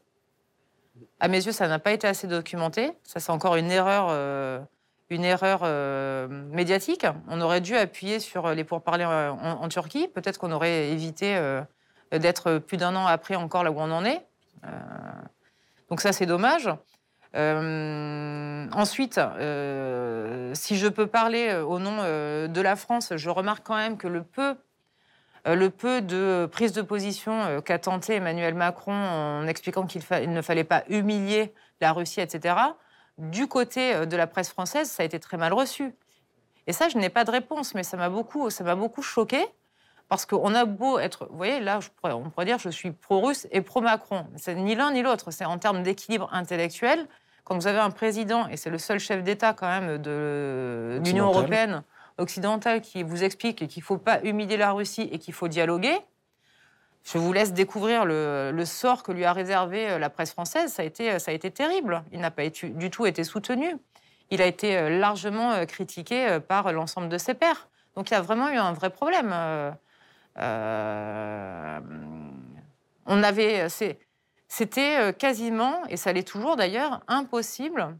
À 1.19 1.27
mes 1.27 1.45
yeux, 1.45 1.51
ça 1.51 1.67
n'a 1.67 1.79
pas 1.79 1.91
été 1.91 2.07
assez 2.07 2.27
documenté. 2.27 2.91
Ça, 3.03 3.19
c'est 3.19 3.31
encore 3.31 3.55
une 3.55 3.71
erreur 3.71 4.09
une 5.09 5.23
erreur 5.23 5.61
euh, 5.63 6.27
médiatique. 6.27 7.05
On 7.27 7.41
aurait 7.41 7.61
dû 7.61 7.75
appuyer 7.75 8.19
sur 8.19 8.53
les 8.53 8.63
pourparlers 8.63 9.05
en, 9.05 9.37
en 9.37 9.69
Turquie. 9.69 10.07
Peut-être 10.07 10.37
qu'on 10.39 10.51
aurait 10.51 10.89
évité 10.89 11.35
euh, 11.37 11.61
d'être 12.11 12.57
plus 12.57 12.77
d'un 12.77 12.95
an 12.95 13.05
après 13.05 13.35
encore 13.35 13.63
là 13.63 13.71
où 13.71 13.79
on 13.79 13.91
en 13.91 14.03
est. 14.03 14.25
Euh, 14.65 14.69
donc 15.89 16.01
ça, 16.01 16.11
c'est 16.11 16.25
dommage. 16.25 16.69
ensuite, 17.33 19.19
si 20.53 20.77
je 20.77 20.87
peux 20.87 21.07
parler 21.07 21.55
au 21.55 21.79
nom 21.79 21.97
de 22.01 22.61
la 22.61 22.75
France, 22.75 23.13
je 23.15 23.29
remarque 23.29 23.65
quand 23.65 23.77
même 23.77 23.97
que 23.97 24.07
le 24.07 24.23
peu, 24.23 24.55
le 25.55 25.69
peu 25.69 26.01
de 26.01 26.47
prise 26.51 26.73
de 26.73 26.81
position 26.81 27.61
qu'a 27.61 27.79
tenté 27.79 28.15
Emmanuel 28.15 28.53
Macron 28.53 28.93
en 28.93 29.47
expliquant 29.47 29.85
qu'il 29.85 30.01
ne 30.31 30.41
fallait 30.41 30.63
pas 30.63 30.83
humilier 30.89 31.53
la 31.79 31.93
Russie, 31.93 32.21
etc., 32.21 32.55
du 33.17 33.47
côté 33.47 33.93
euh, 33.93 34.05
de 34.05 34.15
la 34.15 34.27
presse 34.27 34.49
française, 34.49 34.89
ça 34.89 35.03
a 35.03 35.05
été 35.05 35.19
très 35.19 35.37
mal 35.37 35.53
reçu. 35.53 35.95
Et 36.67 36.73
ça, 36.73 36.89
je 36.89 36.97
n'ai 36.97 37.09
pas 37.09 37.23
de 37.23 37.31
réponse, 37.31 37.73
mais 37.73 37.83
ça 37.83 37.97
m'a 37.97 38.09
beaucoup, 38.09 38.49
ça 38.49 38.63
m'a 38.63 38.75
beaucoup 38.75 39.01
choqué. 39.01 39.45
Parce 40.09 40.25
qu'on 40.25 40.55
a 40.55 40.63
beau 40.63 40.99
être, 40.99 41.27
vous 41.29 41.35
voyez, 41.35 41.59
là, 41.59 41.79
on 42.03 42.29
pourrait 42.29 42.45
dire 42.45 42.59
je 42.59 42.69
suis 42.69 42.91
pro-russe 42.91 43.45
et 43.51 43.61
pro-Macron. 43.61 44.25
C'est 44.37 44.55
ni 44.55 44.73
l'un 44.73 44.91
ni 44.91 45.01
l'autre. 45.01 45.31
C'est 45.31 45.43
en 45.43 45.57
termes 45.57 45.83
d'équilibre 45.83 46.29
intellectuel. 46.31 47.07
Quand 47.43 47.55
vous 47.55 47.67
avez 47.67 47.79
un 47.79 47.89
président, 47.89 48.47
et 48.47 48.55
c'est 48.55 48.69
le 48.69 48.77
seul 48.77 48.99
chef 48.99 49.21
d'État 49.23 49.53
quand 49.53 49.67
même 49.67 49.97
de 49.97 51.01
l'Union 51.03 51.25
européenne 51.25 51.83
occidentale 52.17 52.81
qui 52.81 53.03
vous 53.03 53.23
explique 53.23 53.67
qu'il 53.67 53.81
ne 53.81 53.85
faut 53.85 53.97
pas 53.97 54.21
humilier 54.23 54.57
la 54.57 54.71
Russie 54.71 55.09
et 55.11 55.19
qu'il 55.19 55.33
faut 55.33 55.47
dialoguer, 55.47 55.97
je 57.07 57.17
vous 57.17 57.31
laisse 57.31 57.53
découvrir 57.53 58.03
le, 58.03 58.65
sort 58.65 59.01
que 59.01 59.13
lui 59.13 59.23
a 59.23 59.31
réservé 59.31 59.89
euh, 59.91 59.99
la 59.99 60.09
presse 60.09 60.31
française. 60.31 60.73
Ça 60.73 60.81
a 60.81 60.85
été, 60.85 61.19
ça 61.19 61.31
a 61.31 61.33
été 61.33 61.49
terrible. 61.51 62.03
Il 62.11 62.19
n'a 62.19 62.31
pas 62.31 62.43
du 62.49 62.89
tout 62.89 63.05
été 63.05 63.23
soutenu. 63.23 63.77
Il 64.29 64.41
a 64.41 64.45
été 64.45 64.77
euh, 64.77 64.99
largement 64.99 65.53
euh, 65.53 65.63
critiqué 65.63 66.39
par 66.45 66.73
l'ensemble 66.73 67.07
de 67.07 67.17
ses 67.17 67.33
pairs. 67.33 67.69
Donc 67.95 68.09
il 68.09 68.13
y 68.13 68.17
a 68.17 68.21
vraiment 68.21 68.49
eu 68.49 68.57
un 68.57 68.73
vrai 68.73 68.89
problème. 68.89 69.33
on 73.05 73.23
avait, 73.23 73.67
c'était 74.49 75.13
quasiment, 75.13 75.85
et 75.87 75.95
ça 75.95 76.11
l'est 76.11 76.27
toujours 76.27 76.57
d'ailleurs, 76.57 77.01
impossible 77.07 77.97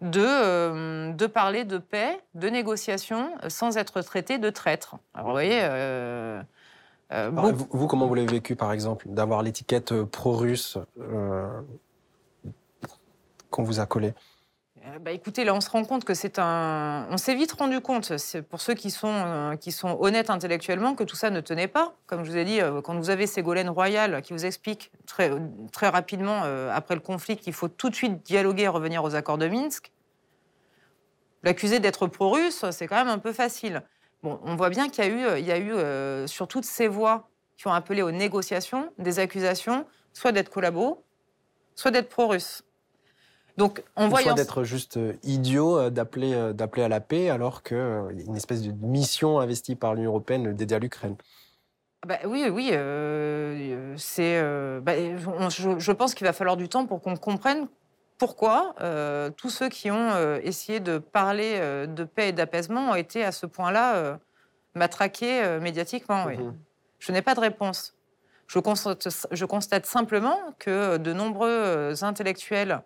de, 0.00 1.12
de 1.12 1.26
parler 1.26 1.64
de 1.64 1.78
paix, 1.78 2.20
de 2.34 2.48
négociation, 2.48 3.30
sans 3.48 3.76
être 3.76 4.02
traité 4.02 4.38
de 4.38 4.50
traître. 4.50 4.96
Alors 5.14 5.28
vous 5.28 5.32
voyez, 5.32 5.60
euh, 7.12 7.30
vous, 7.70 7.86
comment 7.86 8.06
vous 8.06 8.14
l'avez 8.14 8.26
vécu, 8.26 8.56
par 8.56 8.72
exemple, 8.72 9.06
d'avoir 9.08 9.42
l'étiquette 9.42 9.92
euh, 9.92 10.04
pro-russe 10.04 10.76
euh, 10.98 11.60
qu'on 13.50 13.62
vous 13.62 13.78
a 13.80 13.86
collée? 13.86 14.12
Bah, 15.00 15.12
écoutez, 15.12 15.44
là, 15.44 15.54
on 15.54 15.60
se 15.60 15.68
rend 15.68 15.84
compte 15.84 16.04
que 16.04 16.14
c'est 16.14 16.38
un. 16.38 17.06
On 17.10 17.16
s'est 17.16 17.34
vite 17.34 17.52
rendu 17.52 17.80
compte, 17.80 18.12
pour 18.48 18.60
ceux 18.60 18.74
qui 18.74 18.90
sont, 18.90 19.56
qui 19.60 19.72
sont 19.72 19.96
honnêtes 20.00 20.30
intellectuellement, 20.30 20.94
que 20.94 21.04
tout 21.04 21.16
ça 21.16 21.30
ne 21.30 21.40
tenait 21.40 21.68
pas. 21.68 21.94
Comme 22.06 22.24
je 22.24 22.30
vous 22.30 22.36
ai 22.36 22.44
dit, 22.44 22.60
quand 22.84 22.96
vous 22.96 23.10
avez 23.10 23.26
Ségolène 23.26 23.68
Royal 23.68 24.22
qui 24.22 24.32
vous 24.32 24.46
explique 24.46 24.92
très, 25.06 25.32
très 25.72 25.88
rapidement, 25.88 26.42
après 26.72 26.94
le 26.94 27.00
conflit, 27.00 27.36
qu'il 27.36 27.52
faut 27.52 27.68
tout 27.68 27.90
de 27.90 27.94
suite 27.94 28.22
dialoguer 28.24 28.64
et 28.64 28.68
revenir 28.68 29.02
aux 29.02 29.14
accords 29.14 29.38
de 29.38 29.48
Minsk, 29.48 29.92
l'accuser 31.42 31.80
d'être 31.80 32.06
pro-russe, 32.06 32.64
c'est 32.70 32.86
quand 32.86 32.96
même 32.96 33.08
un 33.08 33.18
peu 33.18 33.32
facile 33.32 33.82
on 34.22 34.56
voit 34.56 34.70
bien 34.70 34.88
qu'il 34.88 35.04
y 35.04 35.06
a 35.06 35.10
eu, 35.10 35.24
euh, 35.24 35.38
il 35.38 35.46
y 35.46 35.52
a 35.52 35.58
eu 35.58 35.72
euh, 35.72 36.26
sur 36.26 36.48
toutes 36.48 36.64
ces 36.64 36.88
voix 36.88 37.28
qui 37.56 37.66
ont 37.68 37.72
appelé 37.72 38.02
aux 38.02 38.10
négociations, 38.10 38.92
des 38.98 39.18
accusations, 39.18 39.86
soit 40.12 40.32
d'être 40.32 40.50
collabo, 40.50 41.04
soit 41.74 41.90
d'être 41.90 42.08
pro-russe. 42.08 42.62
Donc, 43.56 43.82
on 43.96 44.08
voit. 44.08 44.20
Soit 44.20 44.34
d'être 44.34 44.64
juste 44.64 44.96
euh, 44.98 45.14
idiot 45.22 45.90
d'appeler, 45.90 46.52
d'appeler 46.52 46.82
à 46.82 46.88
la 46.88 47.00
paix, 47.00 47.30
alors 47.30 47.62
qu'il 47.62 47.76
y 47.76 48.22
a 48.22 48.26
une 48.26 48.36
espèce 48.36 48.62
de 48.62 48.72
mission 48.86 49.40
investie 49.40 49.76
par 49.76 49.94
l'Union 49.94 50.10
européenne 50.10 50.54
dédiée 50.54 50.76
à 50.76 50.80
l'Ukraine. 50.80 51.16
bah, 52.06 52.18
oui, 52.26 52.48
oui, 52.50 52.70
euh, 52.72 53.94
c'est. 53.96 54.38
euh, 54.38 54.80
bah, 54.80 54.92
je, 55.48 55.78
je 55.78 55.92
pense 55.92 56.14
qu'il 56.14 56.26
va 56.26 56.32
falloir 56.32 56.56
du 56.56 56.68
temps 56.68 56.86
pour 56.86 57.00
qu'on 57.00 57.16
comprenne 57.16 57.66
pourquoi 58.18 58.74
euh, 58.80 59.30
tous 59.30 59.50
ceux 59.50 59.68
qui 59.68 59.90
ont 59.90 60.10
euh, 60.12 60.38
essayé 60.42 60.80
de 60.80 60.98
parler 60.98 61.56
euh, 61.56 61.86
de 61.86 62.04
paix 62.04 62.28
et 62.28 62.32
d'apaisement 62.32 62.90
ont 62.90 62.94
été 62.94 63.24
à 63.24 63.32
ce 63.32 63.46
point-là 63.46 63.96
euh, 63.96 64.16
matraqués 64.74 65.42
euh, 65.42 65.60
médiatiquement. 65.60 66.24
oui. 66.26 66.36
Mhm. 66.38 66.54
Je 66.98 67.12
n'ai 67.12 67.20
pas 67.20 67.34
de 67.34 67.40
réponse. 67.40 67.94
Je 68.46 68.58
constate, 68.58 69.08
je 69.30 69.44
constate 69.44 69.84
simplement 69.84 70.38
que 70.58 70.96
de 70.96 71.12
nombreux 71.12 71.50
euh, 71.50 71.94
intellectuels 72.00 72.72
euh, 72.72 72.78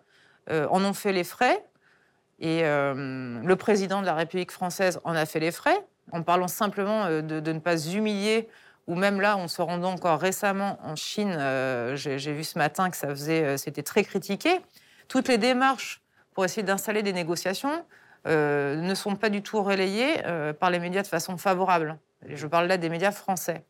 en 0.51 0.83
ont 0.83 0.93
fait 0.93 1.13
les 1.13 1.23
frais 1.23 1.63
et 2.39 2.61
euh, 2.63 3.39
le 3.43 3.55
président 3.55 4.01
de 4.01 4.05
la 4.05 4.15
République 4.15 4.51
française 4.51 4.99
en 5.03 5.15
a 5.15 5.25
fait 5.25 5.39
les 5.39 5.51
frais 5.51 5.85
en 6.11 6.23
parlant 6.23 6.47
simplement 6.47 7.05
euh, 7.05 7.21
de, 7.21 7.51
ne 7.51 7.59
pas 7.59 7.77
humilier 7.87 8.49
ou 8.87 8.95
même 8.95 9.21
là, 9.21 9.37
en 9.37 9.47
se 9.47 9.61
rendant 9.61 9.91
encore 9.91 10.19
récemment 10.19 10.79
en 10.83 10.95
Chine, 10.95 11.35
euh, 11.37 11.95
j'ai 11.95 12.33
vu 12.33 12.43
ce 12.43 12.57
matin 12.57 12.89
que 12.89 12.97
ça 12.97 13.07
faisait, 13.09 13.43
euh, 13.43 13.57
c'était 13.57 13.83
très 13.83 14.03
critiqué. 14.03 14.59
Toutes 15.07 15.27
les 15.27 15.37
démarches 15.37 16.01
pour 16.33 16.43
essayer 16.43 16.63
d'installer 16.63 17.03
des 17.03 17.13
négociations 17.13 17.85
euh, 18.27 18.75
ne 18.75 18.95
sont 18.95 19.15
pas 19.15 19.29
du 19.29 19.43
tout 19.43 19.61
relayées 19.61 20.25
euh, 20.25 20.51
par 20.51 20.71
les 20.71 20.79
médias 20.79 21.03
de 21.03 21.07
façon 21.07 21.37
favorable. 21.37 21.97
Je 22.27 22.47
parle 22.47 22.67
là 22.67 22.77
des 22.77 22.89
médias 22.89 23.11
français. 23.11 23.63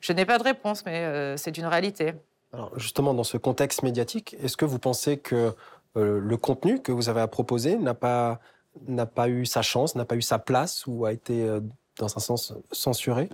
Je 0.00 0.12
n'ai 0.12 0.24
pas 0.24 0.38
de 0.38 0.44
réponse, 0.44 0.84
mais 0.86 1.04
euh, 1.04 1.36
c'est 1.36 1.58
une 1.58 1.66
réalité. 1.66 2.14
Alors 2.52 2.78
justement, 2.78 3.12
dans 3.14 3.24
ce 3.24 3.36
contexte 3.36 3.82
médiatique, 3.82 4.36
est-ce 4.42 4.56
que 4.56 4.64
vous 4.64 4.78
pensez 4.78 5.18
que 5.18 5.54
euh, 5.96 6.20
le 6.20 6.36
contenu 6.36 6.80
que 6.80 6.92
vous 6.92 7.08
avez 7.08 7.20
à 7.20 7.28
proposer 7.28 7.76
n'a 7.76 7.94
pas, 7.94 8.40
n'a 8.86 9.06
pas 9.06 9.28
eu 9.28 9.46
sa 9.46 9.62
chance, 9.62 9.94
n'a 9.94 10.04
pas 10.04 10.16
eu 10.16 10.22
sa 10.22 10.38
place 10.38 10.86
ou 10.86 11.04
a 11.04 11.12
été, 11.12 11.42
euh, 11.48 11.60
dans 11.98 12.16
un 12.16 12.20
sens, 12.20 12.52
censuré 12.72 13.28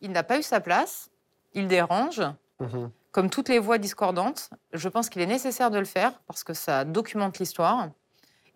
Il 0.00 0.12
n'a 0.12 0.22
pas 0.22 0.38
eu 0.38 0.42
sa 0.42 0.60
place, 0.60 1.10
il 1.54 1.68
dérange, 1.68 2.22
Mhm. 2.60 2.90
comme 3.12 3.28
toutes 3.30 3.48
les 3.50 3.58
voix 3.58 3.78
discordantes. 3.78 4.50
Je 4.72 4.88
pense 4.88 5.08
qu'il 5.10 5.20
est 5.22 5.26
nécessaire 5.26 5.70
de 5.70 5.78
le 5.78 5.84
faire 5.84 6.20
parce 6.26 6.42
que 6.44 6.54
ça 6.54 6.84
documente 6.84 7.38
l'histoire 7.38 7.88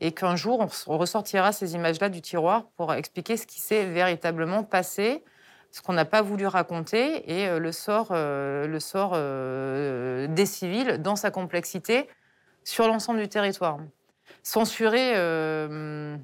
et 0.00 0.12
qu'un 0.12 0.36
jour, 0.36 0.66
on 0.86 0.96
ressortira 0.98 1.52
ces 1.52 1.74
images-là 1.74 2.08
du 2.08 2.22
tiroir 2.22 2.64
pour 2.76 2.94
expliquer 2.94 3.36
ce 3.36 3.46
qui 3.46 3.60
s'est 3.60 3.84
véritablement 3.84 4.62
passé, 4.64 5.22
ce 5.70 5.82
qu'on 5.82 5.92
n'a 5.92 6.06
pas 6.06 6.22
voulu 6.22 6.46
raconter 6.46 7.30
et 7.30 7.46
euh, 7.46 7.58
le 7.58 7.72
sort, 7.72 8.08
euh, 8.12 8.66
le 8.66 8.80
sort 8.80 9.12
euh, 9.14 10.26
des 10.28 10.46
civils 10.46 10.98
dans 11.02 11.16
sa 11.16 11.30
complexité 11.30 12.08
sur 12.64 12.86
l'ensemble 12.86 13.20
du 13.20 13.28
territoire. 13.28 13.78
Censurer, 14.42 15.12
euh, 15.16 16.16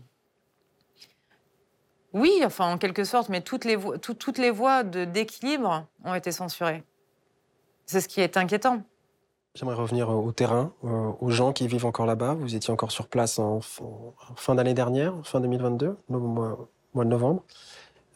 oui, 2.13 2.33
enfin 2.45 2.73
en 2.73 2.79
quelque 2.79 3.05
sorte, 3.05 3.29
mais 3.29 3.41
toutes 3.41 3.65
les, 3.65 3.77
tout- 4.01 4.15
toutes 4.15 4.39
les 4.39 4.51
voies 4.51 4.83
d'équilibre 4.85 5.87
ont 6.05 6.15
été 6.15 6.33
censurées. 6.33 6.83
C'est 7.85 8.01
ce 8.01 8.09
qui 8.09 8.21
est 8.21 8.37
inquiétant. 8.37 8.83
J'aimerais 9.55 9.75
revenir 9.77 10.11
au 10.11 10.33
terrain, 10.33 10.73
euh, 10.85 11.13
aux 11.21 11.31
gens 11.31 11.53
qui 11.53 11.67
vivent 11.67 11.87
encore 11.87 12.07
là-bas. 12.07 12.35
Vous 12.35 12.55
étiez 12.55 12.73
encore 12.73 12.91
sur 12.91 13.09
place 13.09 13.39
en, 13.39 13.61
fin 14.37 14.55
d'année 14.55 14.75
dernière, 14.75 15.15
fin 15.25 15.41
2022, 15.41 15.97
au 16.11 16.19
mois, 16.19 16.69
mois 16.95 17.05
de 17.05 17.11
novembre. 17.11 17.43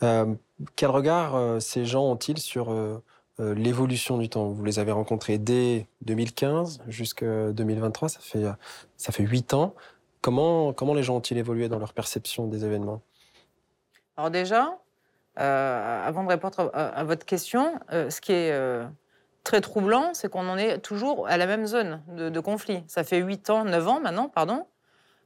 Euh, 0.02 0.34
quel 0.76 0.90
regard 0.90 1.60
ces 1.62 1.84
gens 1.86 2.04
ont-ils 2.04 2.38
sur 2.38 2.70
euh, 3.40 3.54
l'évolution 3.54 4.18
du 4.18 4.28
temps 4.28 4.48
Vous 4.48 4.64
les 4.64 4.78
avez 4.78 4.92
rencontrés 4.92 5.38
dès 5.38 5.86
2015 6.02 6.82
jusqu'à 6.88 7.52
2023, 7.52 8.08
ça 8.08 8.20
fait, 8.20 8.44
euh, 8.44 8.52
ça 8.96 9.12
fait 9.12 9.22
8 9.22 9.54
ans. 9.54 9.74
Comment, 10.20 10.72
comment 10.72 10.92
les 10.92 11.02
gens 11.02 11.16
ont-ils 11.16 11.38
évolué 11.38 11.68
dans 11.68 11.78
leur 11.78 11.94
perception 11.94 12.46
des 12.46 12.64
événements? 12.64 13.00
Alors 14.16 14.30
déjà, 14.30 14.78
euh, 15.38 16.06
avant 16.06 16.24
de 16.24 16.28
répondre 16.28 16.70
à, 16.74 17.04
votre 17.04 17.24
question, 17.24 17.80
ce 17.90 18.20
qui 18.20 18.32
est 18.32 18.52
très 19.44 19.62
troublant, 19.62 20.10
c'est 20.12 20.28
qu'on 20.28 20.46
en 20.46 20.58
est 20.58 20.78
toujours 20.80 21.26
à 21.26 21.38
la 21.38 21.46
même 21.46 21.66
zone 21.66 22.02
de, 22.08 22.28
de 22.28 22.40
conflit. 22.40 22.84
Ça 22.86 23.02
fait 23.02 23.18
8 23.18 23.48
ans, 23.48 23.64
9 23.64 23.88
ans 23.88 24.00
maintenant, 24.00 24.28
pardon. 24.28 24.66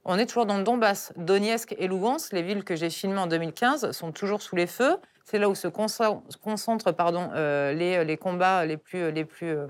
On 0.05 0.17
est 0.17 0.27
toujours 0.27 0.45
dans 0.45 0.57
le 0.57 0.63
Donbass. 0.63 1.11
Donetsk 1.17 1.75
et 1.77 1.87
Lugansk, 1.87 2.31
les 2.31 2.43
villes 2.43 2.63
que 2.63 2.75
j'ai 2.75 2.91
filmées 2.91 3.17
en 3.17 3.27
2015, 3.27 3.91
sont 3.91 4.11
toujours 4.13 4.41
sous 4.41 4.55
les 4.55 4.67
feux. 4.67 4.95
C'est 5.25 5.39
là 5.39 5.49
où 5.49 5.55
se 5.55 5.67
concentrent 5.67 6.91
pardon, 6.91 7.29
euh, 7.33 7.73
les, 7.73 8.05
les 8.05 8.15
combats 8.17 8.63
les 8.65 8.77
plus, 8.77 9.11
les 9.11 9.25
plus, 9.25 9.47
euh, 9.49 9.67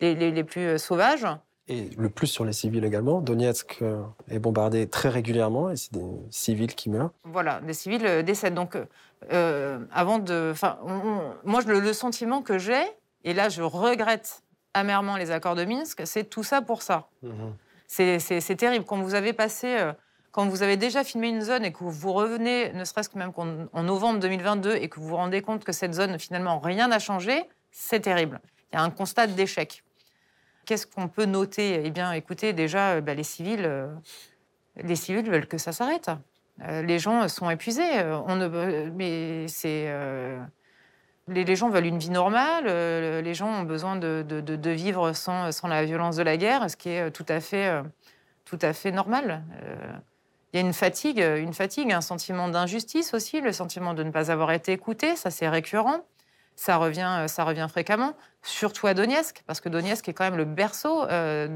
les, 0.00 0.14
les- 0.16 0.32
les 0.32 0.44
plus 0.44 0.62
euh, 0.66 0.78
sauvages. 0.78 1.26
Et 1.68 1.90
le 1.96 2.08
plus 2.08 2.26
sur 2.26 2.44
les 2.44 2.52
civils 2.52 2.84
également. 2.84 3.20
Donetsk 3.20 3.82
est 4.28 4.38
bombardé 4.40 4.88
très 4.88 5.08
régulièrement 5.08 5.70
et 5.70 5.76
c'est 5.76 5.92
des 5.92 6.04
civils 6.28 6.74
qui 6.74 6.90
meurent. 6.90 7.12
Voilà, 7.22 7.60
des 7.60 7.72
civils 7.72 8.24
décèdent. 8.24 8.54
Donc, 8.54 8.76
euh, 9.32 9.78
avant 9.92 10.18
de. 10.18 10.52
On- 10.84 11.32
moi, 11.44 11.60
le, 11.64 11.78
le 11.78 11.92
sentiment 11.92 12.42
que 12.42 12.58
j'ai, 12.58 12.82
et 13.22 13.32
là, 13.32 13.48
je 13.48 13.62
regrette 13.62 14.42
amèrement 14.74 15.16
les 15.16 15.30
accords 15.30 15.54
de 15.54 15.64
Minsk, 15.64 16.02
c'est 16.04 16.24
tout 16.24 16.42
ça 16.42 16.62
pour 16.62 16.82
ça. 16.82 17.06
C'est 17.86 18.18
c'est 18.18 18.56
terrible. 18.56 18.84
Quand 18.84 19.00
vous 19.00 19.14
avez 19.14 19.32
passé. 19.32 19.92
Quand 20.32 20.46
vous 20.48 20.62
avez 20.62 20.78
déjà 20.78 21.04
filmé 21.04 21.28
une 21.28 21.42
zone 21.42 21.62
et 21.62 21.72
que 21.72 21.84
vous 21.84 22.12
revenez, 22.12 22.72
ne 22.72 22.84
serait-ce 22.84 23.10
que 23.10 23.18
même 23.18 23.34
qu'en 23.34 23.66
en 23.70 23.82
novembre 23.82 24.18
2022, 24.18 24.76
et 24.76 24.88
que 24.88 24.98
vous 24.98 25.08
vous 25.08 25.16
rendez 25.16 25.42
compte 25.42 25.62
que 25.62 25.72
cette 25.72 25.92
zone, 25.92 26.18
finalement, 26.18 26.58
rien 26.58 26.88
n'a 26.88 26.98
changé, 26.98 27.44
c'est 27.70 28.00
terrible. 28.00 28.40
Il 28.72 28.76
y 28.76 28.78
a 28.78 28.82
un 28.82 28.88
constat 28.88 29.26
d'échec. 29.26 29.84
Qu'est-ce 30.64 30.86
qu'on 30.86 31.08
peut 31.08 31.26
noter? 31.26 31.82
Eh 31.84 31.90
bien, 31.90 32.12
écoutez, 32.12 32.54
déjà, 32.54 32.92
euh, 32.92 33.00
bah, 33.02 33.12
les 33.12 33.24
civils, 33.24 33.66
euh, 33.66 33.88
les 34.76 34.96
civils 34.96 35.28
veulent 35.28 35.46
que 35.46 35.58
ça 35.58 35.72
s'arrête. 35.72 36.10
Euh, 36.62 36.80
les 36.80 36.98
gens 36.98 37.28
sont 37.28 37.50
épuisés. 37.50 38.02
On 38.26 38.36
ne, 38.36 38.88
mais 38.90 39.48
c'est, 39.48 39.94
les, 41.28 41.56
gens 41.56 41.68
veulent 41.68 41.86
une 41.86 41.98
vie 41.98 42.10
normale. 42.10 42.64
les 43.22 43.34
gens 43.34 43.48
ont 43.48 43.64
besoin 43.64 43.96
de, 43.96 44.70
vivre 44.70 45.12
sans, 45.12 45.52
sans 45.52 45.68
la 45.68 45.84
violence 45.84 46.16
de 46.16 46.22
la 46.22 46.38
guerre, 46.38 46.70
ce 46.70 46.76
qui 46.76 46.88
est 46.88 47.10
tout 47.10 47.26
à 47.28 47.40
fait, 47.40 47.82
tout 48.46 48.58
à 48.62 48.72
fait 48.72 48.92
normal. 48.92 49.42
Euh, 50.54 50.58
Il 50.58 50.60
y 50.60 50.62
a 50.62 50.66
une 50.66 50.72
fatigue, 50.72 51.18
une 51.18 51.54
fatigue, 51.54 51.92
un 51.92 52.00
sentiment 52.00 52.48
d'injustice 52.48 53.14
aussi, 53.14 53.40
le 53.40 53.52
sentiment 53.52 53.94
de 53.94 54.02
ne 54.02 54.10
pas 54.10 54.30
avoir 54.30 54.52
été 54.52 54.72
écouté. 54.72 55.16
Ça, 55.16 55.30
c'est 55.30 55.48
récurrent. 55.48 56.04
Ça 56.54 56.76
revient, 56.76 57.24
ça 57.28 57.44
revient 57.44 57.66
fréquemment, 57.68 58.14
surtout 58.42 58.86
à 58.86 58.94
Donetsk, 58.94 59.42
parce 59.46 59.60
que 59.60 59.70
Donetsk 59.70 60.06
est 60.08 60.12
quand 60.12 60.24
même 60.24 60.36
le 60.36 60.44
berceau 60.44 61.04
euh, 61.04 61.48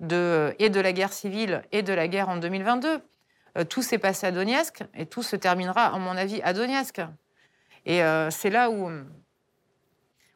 de, 0.00 0.54
et 0.58 0.70
de 0.70 0.80
la 0.80 0.92
guerre 0.92 1.12
civile 1.12 1.62
et 1.72 1.82
de 1.82 1.92
la 1.92 2.06
guerre 2.06 2.28
en 2.28 2.36
2022. 2.36 3.00
Euh, 3.58 3.64
tout 3.64 3.82
s'est 3.82 3.98
passé 3.98 4.28
à 4.28 4.30
Donetsk 4.30 4.84
et 4.94 5.06
tout 5.06 5.24
se 5.24 5.34
terminera, 5.34 5.86
à 5.86 5.98
mon 5.98 6.16
avis, 6.16 6.40
à 6.42 6.52
Donetsk. 6.52 7.00
Et 7.84 8.02
euh, 8.04 8.30
c'est 8.30 8.50
là 8.50 8.70
où, 8.70 8.90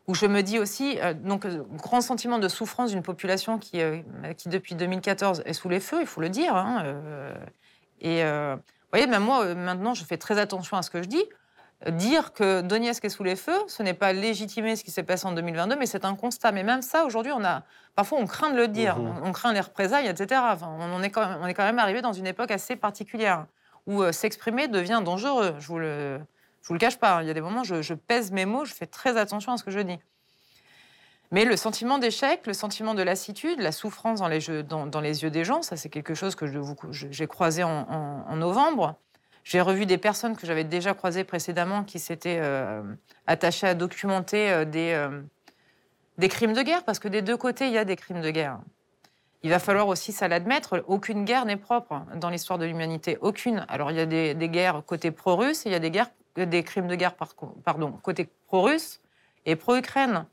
où 0.07 0.15
je 0.15 0.27
me 0.27 0.43
dis 0.43 0.59
aussi, 0.59 0.99
euh, 1.01 1.15
donc, 1.15 1.47
euh, 1.47 1.63
grand 1.77 2.01
sentiment 2.01 2.39
de 2.39 2.49
souffrance 2.49 2.91
d'une 2.91 3.03
population 3.03 3.59
qui, 3.59 3.81
euh, 3.81 4.03
qui, 4.37 4.49
depuis 4.49 4.75
2014, 4.75 5.43
est 5.47 5.55
sous 5.55 5.69
les 5.69 5.81
feux, 5.81 6.01
il 6.01 6.07
faut 6.07 6.21
le 6.21 6.29
dire. 6.29 6.55
hein, 6.57 6.83
euh, 6.85 7.35
et 8.01 8.23
vous 8.23 8.61
voyez, 8.93 9.07
même 9.07 9.25
moi, 9.25 9.55
maintenant, 9.55 9.95
je 9.95 10.05
fais 10.05 10.19
très 10.19 10.39
attention 10.39 10.77
à 10.77 10.83
ce 10.83 10.91
que 10.91 11.03
je 11.03 11.09
dis. 11.09 11.25
Dire 11.91 12.33
que 12.33 12.61
Donetsk 12.61 13.05
est 13.05 13.09
sous 13.09 13.25
les 13.25 13.35
feux, 13.35 13.59
ce 13.67 13.83
n'est 13.83 13.95
pas 13.95 14.13
légitimer 14.13 14.77
ce 14.77 14.85
qui 14.85 14.91
s'est 14.91 15.03
passé 15.03 15.27
en 15.27 15.33
2022, 15.33 15.77
mais 15.77 15.87
c'est 15.87 16.05
un 16.05 16.15
constat. 16.15 16.53
Mais 16.53 16.63
même 16.63 16.83
ça, 16.83 17.05
aujourd'hui, 17.05 17.33
on 17.33 17.45
a, 17.45 17.63
parfois, 17.95 18.19
on 18.19 18.27
craint 18.27 18.51
de 18.51 18.57
le 18.57 18.69
dire. 18.69 18.99
Mhm. 18.99 19.21
On, 19.23 19.29
on 19.29 19.33
craint 19.33 19.53
les 19.53 19.61
représailles, 19.61 20.07
etc. 20.07 20.41
Enfin, 20.53 20.69
on, 20.79 21.03
est 21.03 21.11
quand 21.11 21.27
même, 21.27 21.39
on 21.43 21.47
est 21.47 21.55
quand 21.55 21.65
même 21.65 21.79
arrivé 21.79 22.03
dans 22.03 22.13
une 22.13 22.27
époque 22.27 22.51
assez 22.51 22.77
particulière 22.77 23.47
où 23.87 24.03
s'exprimer 24.13 24.69
devient 24.69 25.03
dangereux. 25.05 25.55
Je 25.59 25.67
vous 25.67 25.79
le, 25.79 26.21
je 26.65 26.69
vous 26.69 26.75
le 26.75 26.81
cache 26.81 26.99
pas. 26.99 27.19
hein. 27.19 27.23
Il 27.23 27.29
y 27.29 27.31
a 27.31 27.35
des 27.35 27.43
moments, 27.43 27.63
je, 27.63 27.83
je 27.83 27.93
pèse 27.93 28.33
mes 28.33 28.47
mots, 28.47 28.65
je 28.65 28.73
fais 28.73 28.87
très 28.87 29.19
attention 29.19 29.53
à 29.53 29.59
ce 29.59 29.65
que 29.65 29.71
je 29.71 29.81
dis. 29.81 29.99
Mais 31.31 31.45
le 31.45 31.57
sentiment 31.59 31.99
d'échec, 31.99 32.47
le 32.47 32.55
sentiment 32.55 32.95
de 32.95 33.03
lassitude, 33.03 33.61
la 33.61 33.71
souffrance 33.71 34.21
dans 34.21 34.29
les, 34.29 34.41
jeux- 34.41 34.63
dans, 34.63 35.01
les 35.01 35.23
yeux 35.23 35.31
des 35.31 35.45
gens, 35.45 35.61
ça 35.61 35.77
c'est 35.77 35.91
quelque 35.91 36.15
chose 36.15 36.35
que 36.37 36.47
j'ai 36.91 37.27
croisé 37.27 37.63
en, 37.63 38.37
novembre. 38.37 38.97
J'ai 39.43 39.61
revu 39.61 39.85
des 39.85 39.99
personnes 39.99 40.37
que 40.37 40.47
j'avais 40.47 40.65
déjà 40.65 40.95
croisées 40.95 41.25
précédemment 41.25 41.85
qui 41.85 41.99
s'étaient 41.99 42.39
euh, 42.41 42.83
attachées 43.27 43.67
à 43.67 43.75
documenter 43.75 44.51
euh, 44.51 44.65
des, 44.65 44.93
euh, 44.93 45.21
des 46.17 46.31
crimes 46.31 46.55
de 46.55 46.63
guerre, 46.63 46.83
parce 46.85 46.99
que 46.99 47.09
des 47.09 47.21
deux 47.21 47.37
côtés, 47.37 47.67
il 47.67 47.73
y 47.75 47.79
a 47.79 47.85
des 47.85 47.97
crimes 47.97 48.23
de 48.23 48.31
guerre. 48.31 48.59
Il 49.43 49.51
va 49.51 49.59
falloir 49.59 49.89
aussi 49.89 50.13
ça 50.13 50.29
l'admettre, 50.29 50.83
aucune 50.87 51.27
guerre 51.27 51.45
n'est 51.45 51.59
propre 51.59 52.01
dans 52.15 52.31
l'histoire 52.31 52.59
de 52.59 52.65
l'humanité, 52.65 53.19
aucune. 53.21 53.67
Alors 53.69 53.91
il 53.91 53.99
y 53.99 54.01
a 54.01 54.07
des, 54.07 54.33
des 54.33 54.49
guerres 54.49 54.83
côté 54.87 55.11
pro-russe, 55.11 55.67
et 55.67 55.69
il 55.69 55.73
y 55.73 55.75
a 55.77 55.81
des, 55.81 55.91
guerres, 55.91 56.11
des 56.37 56.63
crimes 56.63 56.89
de 56.89 56.95
guerre 56.95 57.15
par, 57.15 57.35
pardon, 57.65 57.93
côté 58.03 58.29
pro-russe 58.47 59.01
et 59.47 59.57
pro-Ukraine. 59.57 60.27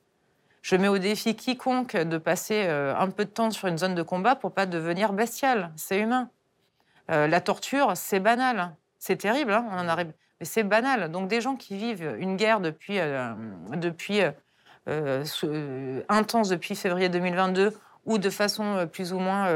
Je 0.62 0.76
mets 0.76 0.88
au 0.88 0.98
défi 0.98 1.36
quiconque 1.36 1.96
de 1.98 2.18
passer 2.18 2.66
euh, 2.66 2.96
un 2.96 3.10
peu 3.10 3.26
de 3.26 3.30
temps 3.30 3.50
sur 3.52 3.68
une 3.68 3.78
zone 3.78 3.96
de 3.96 4.04
combat 4.04 4.36
pour 4.36 4.54
pas 4.54 4.66
devenir 4.66 5.14
bestial. 5.14 5.72
C'est 5.76 6.00
humain. 6.00 6.30
Euh, 7.10 7.28
la 7.28 7.42
torture, 7.42 7.94
c'est 7.96 8.20
banal. 8.20 8.76
C'est 9.00 9.18
terrible, 9.18 9.54
hein, 9.54 9.66
on 9.72 9.80
en 9.80 9.88
arrive. 9.88 10.14
Mais 10.40 10.46
c'est 10.46 10.64
banal. 10.64 11.12
Donc 11.12 11.28
des 11.28 11.42
gens 11.42 11.56
qui 11.56 11.78
vivent 11.78 12.16
une 12.20 12.36
guerre 12.36 12.60
depuis, 12.60 13.00
euh, 13.00 13.34
depuis 13.76 14.22
intense 16.10 16.50
depuis 16.50 16.76
février 16.76 17.10
2022 17.10 17.72
ou 18.06 18.18
de 18.18 18.30
façon 18.32 18.90
plus 18.92 19.14
ou 19.14 19.20
moins 19.20 19.48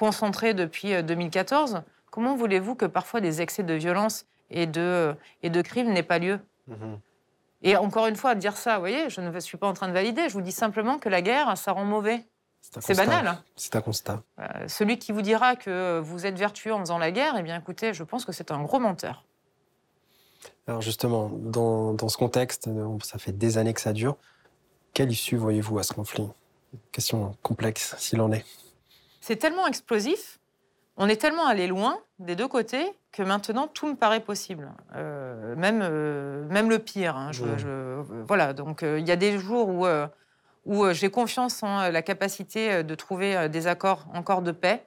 concentrée 0.00 0.54
depuis 0.54 0.94
euh, 0.94 1.02
2014, 1.02 1.82
comment 2.10 2.34
voulez-vous 2.34 2.74
que 2.74 2.86
parfois 2.86 3.20
des 3.20 3.42
excès 3.42 3.62
de 3.62 3.74
violence 3.74 4.24
et 4.50 4.66
de, 4.66 5.14
et 5.42 5.50
de 5.50 5.62
crimes 5.62 5.92
n'aient 5.92 6.02
pas 6.02 6.18
lieu 6.18 6.40
Mhm. 6.70 7.00
Et 7.62 7.76
encore 7.76 8.06
une 8.06 8.16
fois, 8.16 8.34
dire 8.34 8.56
ça, 8.56 8.76
vous 8.76 8.80
voyez, 8.80 9.10
je 9.10 9.20
ne 9.20 9.38
suis 9.40 9.58
pas 9.58 9.68
en 9.68 9.74
train 9.74 9.88
de 9.88 9.92
valider, 9.92 10.28
je 10.28 10.32
vous 10.32 10.40
dis 10.40 10.52
simplement 10.52 10.98
que 10.98 11.10
la 11.10 11.20
guerre, 11.20 11.58
ça 11.58 11.72
rend 11.72 11.84
mauvais. 11.84 12.26
C'est 12.62 12.96
banal. 12.96 13.26
Hein. 13.26 13.42
C'est 13.56 13.76
un 13.76 13.80
constat. 13.80 14.22
Euh, 14.38 14.44
celui 14.68 14.98
qui 14.98 15.12
vous 15.12 15.22
dira 15.22 15.56
que 15.56 15.98
vous 15.98 16.26
êtes 16.26 16.38
vertueux 16.38 16.72
en 16.72 16.80
faisant 16.80 16.98
la 16.98 17.10
guerre, 17.10 17.34
eh 17.38 17.42
bien 17.42 17.58
écoutez, 17.58 17.92
je 17.92 18.02
pense 18.02 18.24
que 18.24 18.32
c'est 18.32 18.50
un 18.50 18.62
gros 18.62 18.78
menteur. 18.78 19.24
Alors 20.66 20.80
justement, 20.80 21.30
dans, 21.30 21.94
dans, 21.94 22.08
ce 22.08 22.16
contexte, 22.16 22.68
ça 23.02 23.18
fait 23.18 23.32
des 23.32 23.58
années 23.58 23.74
que 23.74 23.80
ça 23.80 23.92
dure. 23.92 24.16
Quelle 24.94 25.10
issue 25.10 25.36
voyez-vous 25.36 25.78
à 25.78 25.82
ce 25.82 25.92
conflit? 25.92 26.28
Question 26.92 27.36
complexe, 27.42 27.94
s'il 27.98 28.20
en 28.20 28.30
est. 28.30 28.44
C'est 29.20 29.36
tellement 29.36 29.66
explosif, 29.66 30.39
on 31.00 31.08
est 31.08 31.20
tellement 31.20 31.46
allé 31.46 31.66
loin 31.66 31.98
des 32.20 32.36
deux 32.36 32.46
côtés 32.46 32.92
que 33.10 33.24
maintenant 33.24 33.66
tout 33.66 33.88
me 33.88 33.96
paraît 33.96 34.20
possible. 34.20 34.70
Euh, 34.94 35.56
même, 35.56 35.80
euh, 35.82 36.46
même 36.48 36.70
le 36.70 36.78
pire. 36.78 37.16
Hein, 37.16 37.32
voilà, 38.28 38.52
donc 38.52 38.82
il 38.82 39.06
y 39.06 39.10
a 39.10 39.16
des 39.16 39.38
jours 39.38 39.68
où 39.68 39.84
où 40.66 40.84
euh, 40.84 40.92
j'ai 40.92 41.10
confiance 41.10 41.62
en 41.62 41.80
euh, 41.80 41.90
la 41.90 42.02
capacité 42.02 42.72
euh, 42.72 42.82
de 42.82 42.94
trouver 42.94 43.48
des 43.48 43.66
accords 43.66 44.06
encore 44.14 44.42
de 44.42 44.52
paix 44.52 44.86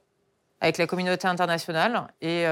avec 0.62 0.78
la 0.78 0.88
communauté 0.88 1.28
internationale. 1.28 2.08
Et, 2.22 2.46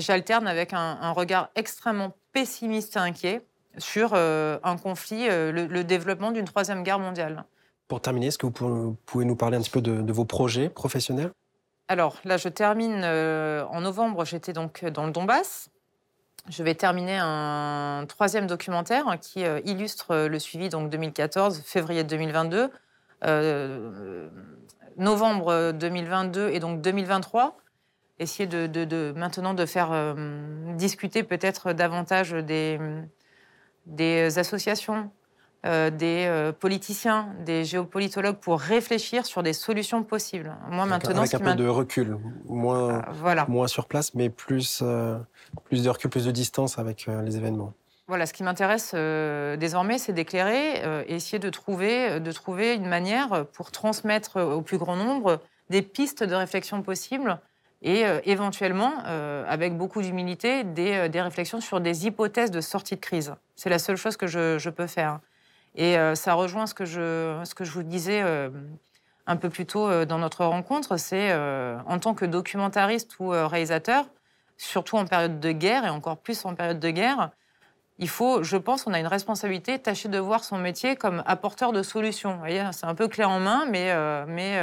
j'alterne 0.00 0.46
avec 0.46 0.72
un, 0.72 1.10
regard 1.10 1.50
extrêmement 1.56 2.12
pessimiste 2.32 2.94
et 2.94 3.00
inquiet 3.00 3.44
sur 3.76 4.14
un 4.14 4.76
conflit, 4.80 5.26
le, 5.28 5.82
développement 5.82 6.30
d'une 6.30 6.44
troisième 6.44 6.84
guerre 6.84 7.00
mondiale. 7.00 7.44
Pour 7.88 8.00
terminer, 8.00 8.28
est-ce 8.28 8.38
que 8.38 8.46
vous 8.46 8.96
pouvez 9.04 9.24
nous 9.24 9.34
parler 9.34 9.56
un 9.56 9.62
petit 9.62 9.70
peu 9.70 9.80
de, 9.80 10.12
vos 10.12 10.24
projets 10.24 10.68
professionnels? 10.68 11.32
Alors 11.90 12.18
là, 12.24 12.36
je 12.36 12.48
termine 12.48 13.04
en 13.04 13.80
novembre, 13.80 14.24
j'étais 14.24 14.52
donc 14.52 14.84
dans 14.84 15.06
le 15.06 15.10
Donbass. 15.10 15.70
Je 16.48 16.62
vais 16.62 16.74
terminer 16.74 17.18
un 17.20 18.04
troisième 18.08 18.46
documentaire 18.46 19.18
qui 19.20 19.44
euh, 19.44 19.60
illustre 19.64 20.26
le 20.26 20.38
suivi, 20.38 20.68
donc 20.68 20.88
2014, 20.88 21.62
février 21.64 22.02
2022, 22.02 22.70
euh, 23.24 24.28
novembre 24.96 25.72
2022 25.72 26.50
et 26.50 26.60
donc 26.60 26.80
2023. 26.80 27.58
Essayer 28.18 28.46
de, 28.46 29.12
maintenant 29.16 29.54
de 29.54 29.66
faire 29.66 29.92
euh, 29.92 30.14
discuter 30.76 31.22
peut-être 31.22 31.72
davantage 31.72 32.32
des 32.32 32.78
associations, 34.38 35.10
euh, 35.66 35.90
des 35.90 36.24
euh, 36.26 36.52
politiciens, 36.52 37.34
des 37.44 37.66
géopolitologues 37.66 38.38
pour 38.38 38.58
réfléchir 38.58 39.26
sur 39.26 39.42
des 39.42 39.52
solutions 39.52 40.02
possibles. 40.02 40.56
Moi 40.70 40.86
maintenant, 40.86 41.18
avec 41.18 41.34
un 41.34 41.38
peu 41.38 41.54
de 41.54 41.68
recul, 41.68 42.16
moins, 42.46 42.94
euh, 42.94 43.02
voilà. 43.12 43.44
moins 43.46 43.66
sur 43.66 43.84
place, 43.84 44.14
mais 44.14 44.30
plus, 44.30 44.82
plus 45.64 45.84
de 45.84 45.90
recul, 45.90 46.08
plus 46.08 46.24
de 46.24 46.30
distance 46.30 46.78
avec 46.78 47.06
les 47.06 47.36
événements. 47.36 47.74
Voilà, 48.08 48.24
ce 48.24 48.32
qui 48.32 48.42
m'intéresse 48.42 48.94
désormais, 49.58 49.98
c'est 49.98 50.14
d'éclairer 50.14 50.82
et 51.06 51.14
essayer 51.14 51.38
de 51.38 51.50
trouver, 51.50 52.20
de 52.20 52.32
trouver 52.32 52.74
une 52.74 52.88
manière 52.88 53.44
pour 53.52 53.70
transmettre 53.70 54.40
au 54.40 54.62
plus 54.62 54.78
grand 54.78 54.96
nombre 54.96 55.40
des 55.68 55.82
pistes 55.82 56.24
de 56.24 56.34
réflexion 56.34 56.80
possibles 56.80 57.38
et 57.82 58.04
éventuellement, 58.24 58.94
avec 59.46 59.76
beaucoup 59.76 60.00
d'humilité, 60.00 60.64
des, 60.64 61.10
des, 61.10 61.20
réflexions 61.20 61.60
sur 61.60 61.80
des 61.82 62.06
hypothèses 62.06 62.50
de 62.50 62.62
sortie 62.62 62.94
de 62.96 63.00
crise. 63.00 63.34
C'est 63.56 63.70
la 63.70 63.78
seule 63.78 63.96
chose 63.96 64.16
que 64.16 64.26
je, 64.26 64.58
je 64.58 64.70
peux 64.70 64.86
faire. 64.86 65.20
Et 65.74 65.96
euh, 65.96 66.14
ça 66.14 66.34
rejoint 66.34 66.66
ce 66.66 66.74
que 66.74 66.84
je, 66.84 67.40
ce 67.44 67.54
que 67.54 67.64
je 67.64 67.70
vous 67.70 67.82
disais 67.82 68.22
euh, 68.22 68.50
un 69.26 69.36
peu 69.36 69.50
plus 69.50 69.66
tôt 69.66 69.88
euh, 69.88 70.04
dans 70.04 70.18
notre 70.18 70.44
rencontre, 70.44 70.96
c'est 70.96 71.32
en 71.86 71.98
tant 71.98 72.14
que 72.14 72.24
documentariste 72.24 73.18
ou 73.20 73.28
réalisateur, 73.28 74.06
surtout 74.56 74.96
en 74.96 75.06
période 75.06 75.40
de 75.40 75.52
guerre 75.52 75.84
et 75.84 75.90
encore 75.90 76.18
plus 76.18 76.44
en 76.44 76.54
période 76.54 76.80
de 76.80 76.90
guerre, 76.90 77.30
il 77.98 78.08
faut, 78.08 78.42
je 78.42 78.56
pense, 78.56 78.86
on 78.86 78.94
a 78.94 78.98
une 78.98 79.06
responsabilité, 79.06 79.78
tâcher 79.78 80.08
de 80.08 80.18
voir 80.18 80.42
son 80.42 80.56
métier 80.56 80.96
comme 80.96 81.22
apporteur 81.26 81.72
de 81.72 81.82
solutions. 81.82 82.32
Vous 82.32 82.38
voyez, 82.38 82.64
c'est 82.72 82.86
un 82.86 82.94
peu 82.94 83.08
clé 83.08 83.24
en 83.24 83.40
main, 83.40 83.66
mais, 83.66 83.94
mais, 84.26 84.58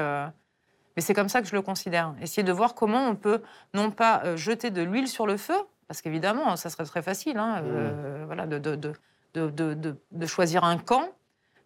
mais 0.95 1.01
c'est 1.03 1.13
comme 1.13 1.29
ça 1.29 1.41
que 1.43 1.47
je 1.47 1.55
le 1.55 1.61
considère. 1.61 2.15
Essayer 2.19 2.41
de 2.41 2.51
voir 2.51 2.73
comment 2.73 3.07
on 3.07 3.15
peut, 3.15 3.43
non 3.75 3.91
pas 3.91 4.35
jeter 4.35 4.71
de 4.71 4.81
l'huile 4.81 5.07
sur 5.07 5.27
le 5.27 5.37
feu, 5.37 5.53
parce 5.87 6.01
qu'évidemment, 6.01 6.55
ça 6.55 6.71
serait 6.71 6.85
très 6.85 7.03
facile, 7.03 7.37
hein, 7.37 7.61
mmh. 7.61 8.25
voilà, 8.25 8.47
de, 8.47 8.57
de 8.57 8.75
de, 8.75 8.93
choisir 10.25 10.63
un 10.63 10.77
camp. 10.77 11.09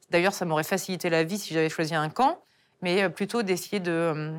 D'ailleurs, 0.10 0.34
ça 0.34 0.45
m'aurait 0.45 0.63
facilité 0.63 1.10
la 1.10 1.23
vie 1.23 1.38
si 1.38 1.53
j'avais 1.53 1.69
choisi 1.69 1.95
un 1.95 2.10
camp, 2.10 2.39
mais 2.81 3.03
euh, 3.03 3.10
plutôt 3.10 3.43
d'essayer 3.43 3.79
de 3.79 3.91
euh, 3.91 4.31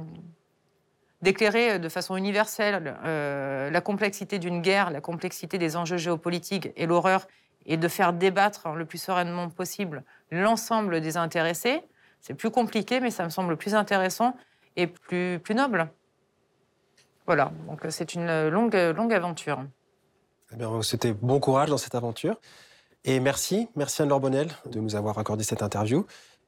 d'éclairer 1.22 1.78
de 1.78 1.88
façon 1.88 2.16
universelle 2.16 2.96
euh, 3.04 3.70
la 3.70 3.80
complexité 3.80 4.38
d'une 4.38 4.60
guerre, 4.60 4.90
la 4.90 5.00
complexité 5.00 5.56
des 5.56 5.76
enjeux 5.76 5.96
géopolitiques 5.96 6.70
et 6.76 6.86
l'horreur, 6.86 7.26
et 7.64 7.76
de 7.76 7.88
faire 7.88 8.12
débattre 8.12 8.70
le 8.70 8.84
plus 8.84 8.98
sereinement 8.98 9.48
possible 9.48 10.02
l'ensemble 10.30 11.00
des 11.00 11.16
intéressés. 11.16 11.82
C'est 12.20 12.34
plus 12.34 12.50
compliqué, 12.50 13.00
mais 13.00 13.10
ça 13.10 13.24
me 13.24 13.30
semble 13.30 13.56
plus 13.56 13.74
intéressant 13.74 14.36
et 14.76 14.88
plus, 14.88 15.38
plus 15.38 15.54
noble. 15.54 15.88
Voilà, 17.26 17.52
donc 17.68 17.80
c'est 17.90 18.14
une 18.14 18.48
longue, 18.48 18.74
longue 18.74 19.14
aventure. 19.14 19.64
Eh 20.52 20.56
bien, 20.56 20.82
c'était 20.82 21.12
bon 21.12 21.38
courage 21.40 21.70
dans 21.70 21.78
cette 21.78 21.94
aventure. 21.94 22.36
Et 23.04 23.18
merci, 23.20 23.68
merci 23.74 24.02
Anne-Laure 24.02 24.20
Bonnel 24.20 24.48
de 24.70 24.80
nous 24.80 24.94
avoir 24.94 25.18
accordé 25.18 25.44
cette 25.44 25.62
interview. 25.62 26.06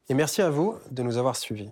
Et 0.08 0.14
merci 0.14 0.42
à 0.42 0.50
vous 0.50 0.76
de 0.90 1.02
nous 1.02 1.16
avoir 1.16 1.36
suivis. 1.36 1.70